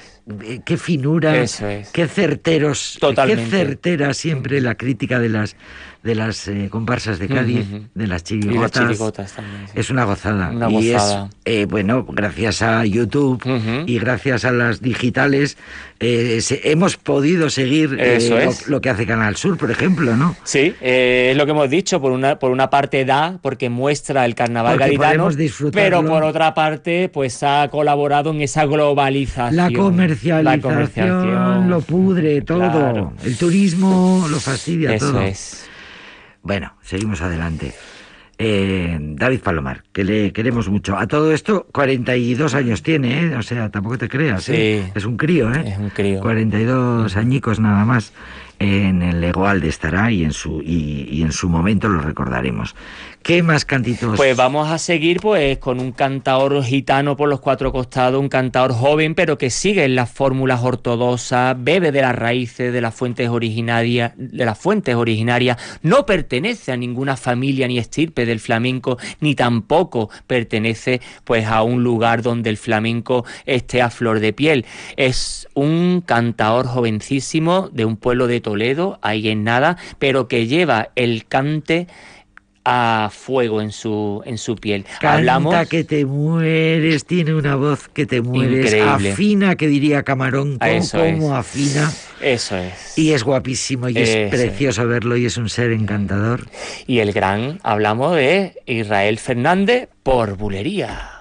Eh, 0.44 0.61
Qué 0.64 0.76
finura, 0.76 1.37
Eso 1.38 1.66
es. 1.66 1.88
qué 1.88 2.06
certeros, 2.06 2.98
Totalmente. 3.00 3.42
qué 3.44 3.50
certera 3.50 4.14
siempre 4.14 4.61
la 4.61 4.74
crítica 4.76 5.18
de 5.18 5.28
las 5.30 5.56
de 6.02 6.14
las 6.14 6.48
eh, 6.48 6.68
comparsas 6.70 7.18
de 7.18 7.28
Cádiz, 7.28 7.66
de 7.94 8.06
las 8.06 8.22
y 8.30 8.40
las 8.40 8.70
chirigotas. 8.72 9.32
también 9.34 9.66
sí. 9.66 9.72
Es 9.74 9.90
una 9.90 10.04
gozada. 10.04 10.50
Una 10.50 10.70
y 10.70 10.92
gozada. 10.92 11.28
es, 11.44 11.52
eh, 11.54 11.66
bueno, 11.66 12.06
gracias 12.08 12.62
a 12.62 12.84
YouTube 12.86 13.42
y 13.86 13.98
gracias 13.98 14.44
a 14.44 14.52
las 14.52 14.80
digitales, 14.80 15.58
eh, 15.98 16.40
se- 16.40 16.70
hemos 16.70 16.96
podido 16.96 17.50
seguir 17.50 17.96
eh, 18.00 18.16
Eso 18.16 18.38
es. 18.38 18.66
lo 18.68 18.80
que 18.80 18.88
hace 18.90 19.06
Canal 19.06 19.36
Sur, 19.36 19.58
por 19.58 19.70
ejemplo, 19.70 20.16
¿no? 20.16 20.34
Sí, 20.44 20.74
eh, 20.80 21.28
es 21.32 21.36
lo 21.36 21.44
que 21.44 21.50
hemos 21.50 21.68
dicho, 21.68 22.00
por 22.00 22.12
una, 22.12 22.38
por 22.38 22.50
una 22.50 22.70
parte 22.70 23.04
da, 23.04 23.38
porque 23.42 23.68
muestra 23.68 24.24
el 24.24 24.34
carnaval 24.34 24.78
gaditano, 24.78 25.28
pero 25.72 26.04
por 26.04 26.22
otra 26.24 26.54
parte, 26.54 27.10
pues 27.12 27.42
ha 27.42 27.68
colaborado 27.70 28.30
en 28.30 28.40
esa 28.40 28.64
globalización. 28.64 29.56
La 29.56 29.70
comercialización, 29.70 30.44
La 30.44 30.58
comercialización. 30.60 31.68
lo 31.70 31.80
pudre 31.82 32.40
todo. 32.42 32.58
Claro. 32.58 33.12
El 33.24 33.36
turismo 33.36 34.26
lo 34.30 34.40
fastidia 34.40 34.94
Eso 34.94 35.10
todo. 35.12 35.20
es. 35.22 35.66
Bueno, 36.42 36.74
seguimos 36.83 37.20
adelante. 37.20 37.74
Eh, 38.42 38.96
David 38.98 39.40
Palomar, 39.40 39.83
que 39.92 40.03
le 40.03 40.33
queremos 40.33 40.70
mucho. 40.70 40.96
A 40.96 41.07
todo 41.07 41.33
esto, 41.33 41.66
42 41.72 42.55
años 42.55 42.83
tiene, 42.83 43.26
¿eh? 43.26 43.37
O 43.37 43.42
sea, 43.42 43.68
tampoco 43.68 43.98
te 43.98 44.09
creas, 44.09 44.48
¿eh? 44.48 44.85
Sí. 44.87 44.92
Es 44.94 45.05
un 45.05 45.18
crío, 45.18 45.53
¿eh? 45.53 45.62
Es 45.66 45.79
un 45.79 45.90
crío. 45.90 46.20
42 46.20 47.16
añicos 47.16 47.61
nada 47.61 47.85
más. 47.85 48.14
En 48.59 49.03
el 49.03 49.22
Egoalde 49.24 49.68
estará 49.68 50.11
y 50.11 50.24
en 50.24 50.33
su 50.33 50.62
y, 50.62 51.09
y 51.11 51.22
en 51.22 51.33
su 51.33 51.48
momento 51.50 51.88
lo 51.88 52.00
recordaremos. 52.00 52.74
¿Qué 53.22 53.42
más 53.42 53.66
cantitos? 53.66 54.16
Pues 54.16 54.35
vamos 54.35 54.70
a 54.70 54.78
seguir 54.78 55.20
pues 55.20 55.59
con 55.59 55.78
un 55.78 55.92
cantador 55.92 56.64
gitano 56.64 57.16
por 57.16 57.28
los 57.28 57.40
cuatro 57.40 57.70
costados, 57.70 58.18
un 58.18 58.30
cantador 58.30 58.72
joven, 58.72 59.14
pero 59.14 59.37
que 59.37 59.50
sigue 59.50 59.85
en 59.85 59.94
las 59.94 60.11
fórmulas 60.11 60.62
ortodoxas, 60.62 61.54
bebe 61.59 61.92
de 61.92 62.00
las 62.00 62.14
raíces, 62.14 62.72
de 62.72 62.80
las 62.80 62.94
fuentes 62.94 63.28
originarias, 63.28 64.12
de 64.16 64.44
las 64.44 64.59
fuentes 64.59 64.94
originarias, 64.94 65.59
no 65.83 66.06
pertenece 66.06 66.72
a 66.72 66.78
ninguna 66.78 67.16
familia 67.16 67.68
ni 67.68 67.78
estirpe 67.78 68.24
del 68.24 68.40
flamenco, 68.40 68.96
ni 69.20 69.35
tampoco 69.35 70.09
pertenece 70.26 71.02
pues 71.24 71.46
a 71.46 71.62
un 71.62 71.85
lugar 71.85 72.22
donde 72.22 72.48
el 72.48 72.56
flamenco 72.56 73.26
esté 73.44 73.83
a 73.83 73.90
flor 73.90 74.20
de 74.20 74.33
piel. 74.33 74.64
Es 74.96 75.46
un 75.54 76.02
cantador 76.04 76.66
jovencísimo 76.66 77.68
de 77.68 77.85
un 77.85 77.98
pueblo 77.98 78.26
de 78.26 78.40
Toledo, 78.40 78.98
ahí 79.02 79.28
en 79.28 79.44
nada, 79.44 79.76
pero 79.98 80.26
que 80.26 80.46
lleva 80.46 80.88
el 80.96 81.26
cante 81.26 81.87
a 82.72 83.11
fuego 83.11 83.61
en 83.61 83.72
su, 83.72 84.22
en 84.24 84.38
su 84.38 84.54
piel. 84.54 84.87
Hablamos... 85.02 85.66
que 85.66 85.83
te 85.83 86.06
mueres, 86.06 87.04
tiene 87.04 87.35
una 87.35 87.56
voz 87.56 87.88
que 87.88 88.06
te 88.06 88.22
mueres, 88.22 88.72
afina 88.74 89.56
que 89.56 89.66
diría 89.66 90.04
Camarón, 90.04 90.59
como 90.92 91.35
afina. 91.35 91.92
Eso 92.20 92.56
es. 92.56 92.96
Y 92.96 93.11
es 93.11 93.24
guapísimo 93.24 93.88
y 93.88 93.98
es 93.98 94.30
precioso 94.30 94.87
verlo 94.87 95.16
y 95.16 95.26
es 95.26 95.37
un 95.37 95.48
ser 95.48 95.72
encantador. 95.72 96.46
Y 96.87 97.00
el 97.00 97.12
gran, 97.12 97.59
hablamos 97.64 98.14
de 98.14 98.54
Israel 98.66 99.18
Fernández 99.18 99.88
por 100.04 100.37
bulería. 100.37 101.19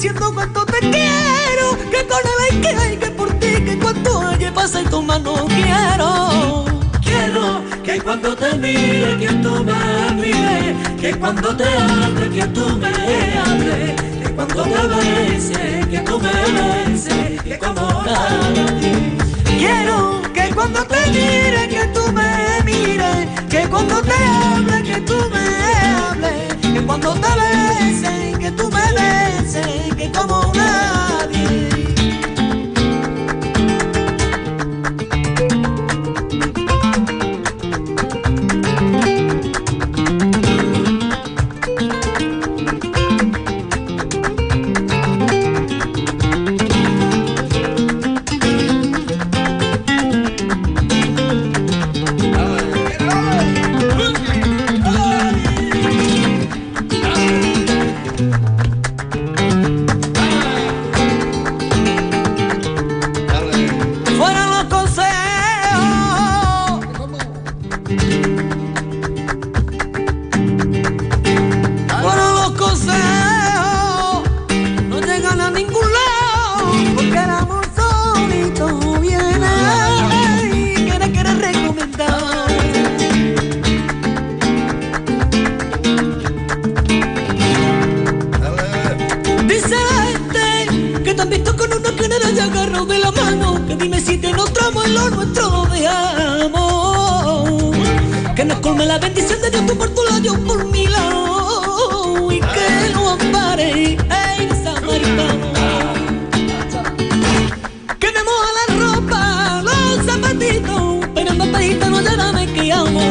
diciendo 0.00 0.32
cuánto 0.32 0.64
te 0.64 0.78
quiero, 0.78 1.76
que 1.90 2.06
con 2.06 2.20
el 2.48 2.60
que 2.62 2.68
hay 2.68 2.96
que 2.96 3.10
por 3.10 3.28
ti, 3.34 3.52
que 3.62 3.78
cuanto 3.78 4.26
hay 4.28 4.50
pasa 4.50 4.80
y 4.80 4.84
toma 4.84 5.18
no 5.18 5.46
quiero. 5.46 6.64
Quiero 7.02 7.62
que 7.84 8.00
cuando 8.00 8.34
te 8.34 8.56
mire, 8.56 9.18
que 9.18 9.28
tú 9.42 9.62
me 9.62 10.14
mire, 10.14 10.74
que 10.98 11.14
cuando 11.18 11.54
te 11.54 11.64
hable, 11.64 12.30
que 12.30 12.46
tú 12.46 12.66
me 12.78 12.88
hable, 13.40 13.94
que 14.22 14.30
cuando 14.34 14.62
te 14.62 14.86
bese, 14.88 15.86
que 15.90 15.98
tú 15.98 16.18
me 16.18 16.32
beses, 16.32 17.42
que 17.42 17.58
como 17.58 18.02
ti. 18.80 18.92
Quiero 19.58 20.22
que 20.32 20.48
cuando 20.54 20.82
te 20.84 21.10
mire, 21.10 21.68
que 21.68 21.84
tú 21.92 22.10
me 22.10 22.62
mire, 22.64 23.28
que 23.50 23.68
cuando 23.68 24.00
te 24.00 24.14
hable, 24.14 24.82
que 24.82 25.00
tú 25.02 25.16
me 25.30 25.44
hable, 25.92 26.32
que 26.72 26.86
cuando 26.86 27.12
te 27.12 27.28
bese 27.28 28.19
que 28.50 28.56
tú 28.56 28.70
me 28.70 29.96
que 29.96 30.10
como 30.12 30.50
una 30.50 31.09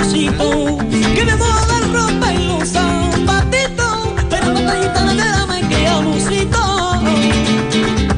cachito, 0.10 0.78
que 1.15 1.26
me 1.26 1.36
voy 1.36 1.50
a 1.50 1.65
dar 1.67 1.91
ropa 1.91 2.34
y 2.34 2.48
los 2.48 2.69
zapatitos, 2.69 4.10
pero 4.30 4.54
no 4.54 4.60
trajiste 4.62 5.00
de 5.00 5.15
dame 5.15 5.67
que 5.67 5.88
amosito. 5.88 7.02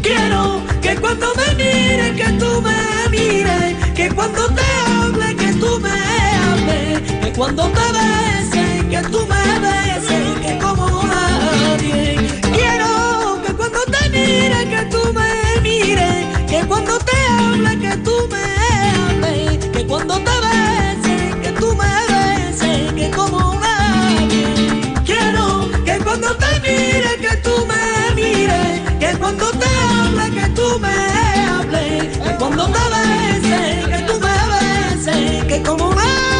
Quiero 0.02 0.62
que 0.82 0.96
cuando 0.96 1.28
me 1.36 1.56
mires, 1.56 2.16
que 2.16 2.32
tú 2.40 2.62
me 2.62 3.10
mires, 3.10 3.76
que 3.94 4.10
cuando 4.10 4.48
te 4.54 4.62
hable, 4.88 5.36
que 5.36 5.54
tú 5.54 5.80
me 5.80 5.90
hables, 5.90 7.02
que 7.24 7.34
cuando 7.34 7.64
te 7.70 7.86
beses, 7.92 8.86
que 8.86 9.10
tú 9.10 9.28
me 9.28 9.41
que 35.52 35.62
como 35.64 35.90
va. 35.90 36.31